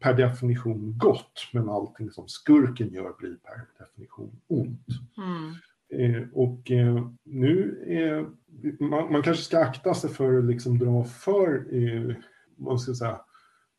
per 0.00 0.14
definition 0.14 0.94
gott, 0.98 1.48
men 1.52 1.68
allting 1.68 2.10
som 2.10 2.28
skurken 2.28 2.88
gör 2.88 3.14
blir 3.18 3.36
per 3.36 3.84
definition 3.84 4.40
ont. 4.46 4.86
Mm. 5.16 5.54
Eh, 5.88 6.28
och 6.32 6.70
eh, 6.70 7.08
nu, 7.24 7.84
är, 7.86 8.26
man, 8.84 9.12
man, 9.12 9.22
kanske 9.22 9.44
ska 9.44 9.58
akta 9.58 9.94
sig 9.94 10.10
för 10.10 10.38
att 10.38 10.44
liksom 10.44 10.78
dra 10.78 11.04
för, 11.04 11.66
eh, 11.74 12.16
vad 12.56 12.80
ska 12.80 12.94
säga, 12.94 13.20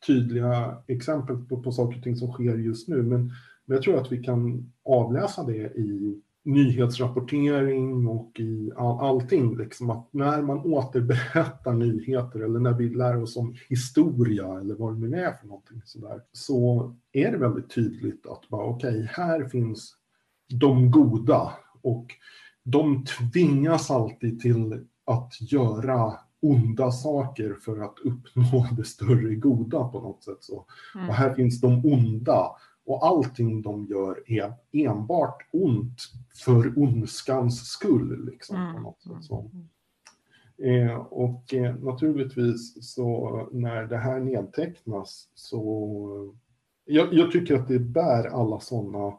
tydliga 0.08 0.84
exempel 0.88 1.38
på, 1.38 1.64
på 1.64 1.72
saker 1.72 1.98
och 1.98 2.04
ting 2.04 2.16
som 2.16 2.32
sker 2.32 2.58
just 2.58 2.88
nu. 2.88 3.04
Men, 3.04 3.32
men 3.66 3.76
jag 3.76 3.82
tror 3.82 4.02
att 4.02 4.12
vi 4.12 4.24
kan 4.24 4.74
avläsa 4.86 5.44
det 5.44 5.72
i 5.76 6.22
nyhetsrapportering 6.48 8.08
och 8.08 8.40
i 8.40 8.72
all, 8.76 9.00
allting. 9.00 9.58
Liksom 9.58 9.90
att 9.90 10.14
när 10.14 10.42
man 10.42 10.60
återberättar 10.60 11.74
nyheter 11.74 12.40
eller 12.40 12.60
när 12.60 12.74
vi 12.74 12.90
lär 12.90 13.22
oss 13.22 13.38
om 13.38 13.56
historia 13.70 14.60
eller 14.60 14.76
vad 14.76 14.94
det 14.94 15.08
nu 15.08 15.18
är 15.18 15.34
för 15.34 15.48
någonting 15.48 15.82
sådär, 15.86 16.22
så 16.32 16.96
är 17.12 17.32
det 17.32 17.38
väldigt 17.38 17.70
tydligt 17.70 18.28
att 18.28 18.50
bara 18.50 18.66
okej, 18.66 18.90
okay, 18.90 19.08
här 19.12 19.46
finns 19.46 19.96
de 20.50 20.92
goda 20.92 21.54
och 21.82 22.08
de 22.64 23.06
tvingas 23.06 23.92
alltid 23.92 24.40
till 24.40 24.86
att 25.06 25.52
göra 25.52 26.14
onda 26.42 26.92
saker 26.92 27.58
för 27.62 27.80
att 27.80 27.96
uppnå 28.00 28.68
det 28.78 28.84
större 28.84 29.36
goda 29.36 29.88
på 29.88 30.00
något 30.02 30.24
sätt. 30.24 30.38
Så. 30.40 30.66
Mm. 30.96 31.10
Och 31.10 31.16
här 31.16 31.34
finns 31.34 31.62
de 31.62 31.86
onda 31.86 32.52
och 32.88 33.06
allting 33.08 33.62
de 33.62 33.86
gör 33.86 34.24
är 34.28 34.54
enbart 34.72 35.50
ont 35.52 35.98
för 36.44 36.80
ondskans 36.80 37.68
skull. 37.68 38.26
Liksom, 38.26 38.56
mm. 38.56 38.84
något 38.84 39.02
sätt. 39.02 39.24
Så. 39.24 39.52
Eh, 40.64 40.96
och 40.98 41.54
eh, 41.54 41.76
naturligtvis 41.76 42.94
så 42.94 43.50
när 43.52 43.84
det 43.84 43.98
här 43.98 44.20
nedtecknas 44.20 45.30
så 45.34 46.34
jag, 46.86 47.14
jag 47.14 47.32
tycker 47.32 47.56
att 47.56 47.68
det 47.68 47.80
bär 47.80 48.28
alla 48.28 48.60
sådana 48.60 49.18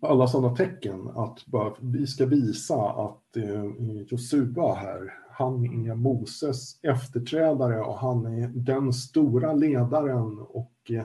alla 0.00 0.26
sådana 0.26 0.56
tecken 0.56 1.08
att 1.14 1.46
bara, 1.46 1.74
vi 1.80 2.06
ska 2.06 2.26
visa 2.26 2.90
att 2.90 3.36
eh, 3.36 3.64
Josua 4.08 4.74
här 4.74 5.12
han 5.30 5.64
är 5.64 5.94
Moses 5.94 6.84
efterträdare 6.84 7.80
och 7.80 7.98
han 7.98 8.26
är 8.26 8.48
den 8.48 8.92
stora 8.92 9.52
ledaren 9.52 10.38
och 10.38 10.90
eh, 10.90 11.04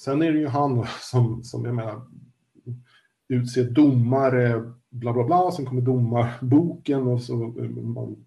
sen 0.00 0.22
är 0.22 0.32
det 0.32 0.38
ju 0.38 0.46
han 0.46 0.86
som, 1.00 1.44
som 1.44 1.64
jag 1.64 1.74
menar, 1.74 2.00
utser 3.28 3.70
domare, 3.70 4.72
bla 4.90 5.12
bla 5.12 5.24
bla, 5.24 5.50
sen 5.50 5.66
kommer 5.66 5.82
domarboken 5.82 7.06
och 7.06 7.22
så 7.22 7.34
man, 7.36 8.24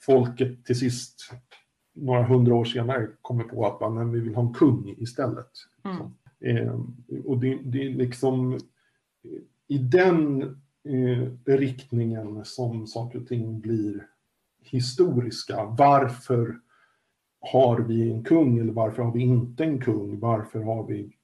folket 0.00 0.64
till 0.64 0.78
sist 0.78 1.32
några 1.94 2.22
hundra 2.22 2.54
år 2.54 2.64
senare 2.64 3.08
kommer 3.22 3.44
på 3.44 3.66
att 3.66 3.80
man, 3.80 4.12
vi 4.12 4.20
vill 4.20 4.34
ha 4.34 4.42
en 4.42 4.54
kung 4.54 4.94
istället. 4.98 5.50
Mm. 5.84 6.02
Eh, 6.40 6.80
och 7.24 7.38
det, 7.38 7.58
det 7.64 7.86
är 7.86 7.90
liksom 7.90 8.58
i 9.68 9.78
den 9.78 10.42
eh, 10.84 11.28
riktningen 11.44 12.44
som 12.44 12.86
saker 12.86 13.20
och 13.20 13.26
ting 13.26 13.60
blir 13.60 14.06
historiska. 14.60 15.64
Varför 15.64 16.56
har 17.42 17.78
vi 17.78 18.10
en 18.10 18.24
kung 18.24 18.58
eller 18.58 18.72
varför 18.72 19.02
har 19.02 19.12
vi 19.12 19.20
inte 19.20 19.64
en 19.64 19.80
kung? 19.80 20.20
Varför 20.20 20.62
har 20.62 20.86
vi 20.86 21.16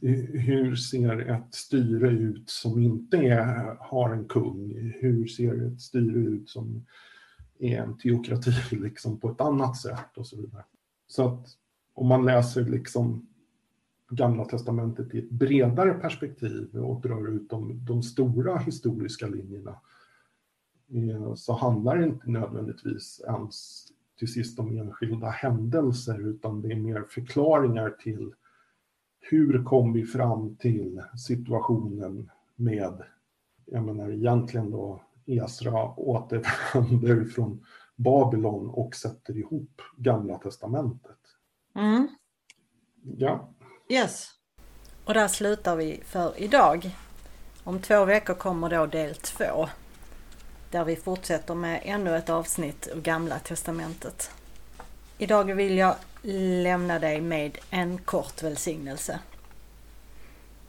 hur 0.00 0.76
ser 0.76 1.30
ett 1.30 1.54
styre 1.54 2.10
ut 2.10 2.50
som 2.50 2.78
inte 2.78 3.16
är, 3.16 3.76
har 3.80 4.10
en 4.10 4.24
kung? 4.24 4.92
Hur 5.00 5.26
ser 5.26 5.66
ett 5.66 5.80
styre 5.80 6.18
ut 6.18 6.48
som 6.48 6.86
är 7.58 7.82
en 7.82 7.98
teokrati 7.98 8.50
liksom 8.70 9.20
på 9.20 9.30
ett 9.30 9.40
annat 9.40 9.76
sätt 9.76 10.16
och 10.16 10.26
så 10.26 10.36
vidare. 10.36 10.64
Så 11.06 11.28
att 11.28 11.46
om 11.94 12.06
man 12.06 12.24
läser 12.24 12.64
liksom 12.64 13.26
Gamla 14.10 14.44
Testamentet 14.44 15.14
i 15.14 15.18
ett 15.18 15.30
bredare 15.30 15.94
perspektiv 15.94 16.76
och 16.76 17.00
drar 17.00 17.28
ut 17.28 17.50
de, 17.50 17.84
de 17.84 18.02
stora 18.02 18.58
historiska 18.58 19.26
linjerna 19.26 19.80
eh, 20.88 21.34
så 21.34 21.52
handlar 21.52 21.96
det 21.96 22.04
inte 22.04 22.30
nödvändigtvis 22.30 23.20
ens 23.26 23.86
till 24.18 24.32
sist 24.32 24.58
om 24.58 24.78
enskilda 24.78 25.28
händelser 25.28 26.28
utan 26.28 26.62
det 26.62 26.68
är 26.68 26.76
mer 26.76 27.02
förklaringar 27.02 27.90
till 27.90 28.34
hur 29.20 29.64
kom 29.64 29.92
vi 29.92 30.04
fram 30.04 30.56
till 30.56 31.02
situationen 31.26 32.30
med, 32.56 33.02
jag 33.64 33.84
menar 33.84 34.10
egentligen 34.10 34.70
då 34.70 35.02
Esra 35.26 35.94
återvänder 35.96 37.24
från 37.24 37.64
Babylon 37.96 38.70
och 38.70 38.94
sätter 38.94 39.36
ihop 39.36 39.82
Gamla 39.96 40.38
Testamentet. 40.38 41.18
Mm. 41.74 42.08
Ja. 43.02 43.54
Yes. 43.88 44.30
Och 45.04 45.14
där 45.14 45.28
slutar 45.28 45.76
vi 45.76 46.00
för 46.04 46.42
idag. 46.42 46.96
Om 47.64 47.78
två 47.78 48.04
veckor 48.04 48.34
kommer 48.34 48.70
då 48.70 48.86
del 48.86 49.14
två. 49.14 49.68
Där 50.74 50.84
vi 50.84 50.96
fortsätter 50.96 51.54
med 51.54 51.80
ännu 51.84 52.16
ett 52.16 52.30
avsnitt 52.30 52.88
ur 52.94 53.00
Gamla 53.00 53.38
Testamentet. 53.38 54.30
Idag 55.18 55.54
vill 55.54 55.78
jag 55.78 55.96
lämna 56.62 56.98
dig 56.98 57.20
med 57.20 57.58
en 57.70 57.98
kort 57.98 58.42
välsignelse. 58.42 59.18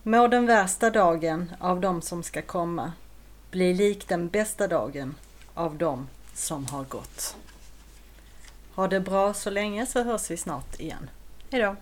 Må 0.04 0.28
den 0.28 0.46
värsta 0.46 0.90
dagen 0.90 1.52
av 1.60 1.82
dem 1.82 2.02
som 2.02 2.24
ska 2.24 2.42
komma 2.42 2.94
bli 3.52 3.74
lik 3.74 4.08
den 4.08 4.30
bästa 4.30 4.68
dagen 4.68 5.16
av 5.54 5.78
dem 5.78 6.08
som 6.34 6.66
har 6.66 6.84
gått. 6.84 7.36
Ha 8.76 8.88
det 8.88 9.00
bra 9.00 9.34
så 9.34 9.50
länge 9.50 9.86
så 9.86 10.04
hörs 10.04 10.32
vi 10.32 10.38
snart 10.38 10.80
igen. 10.80 11.10
Hejdå! 11.52 11.76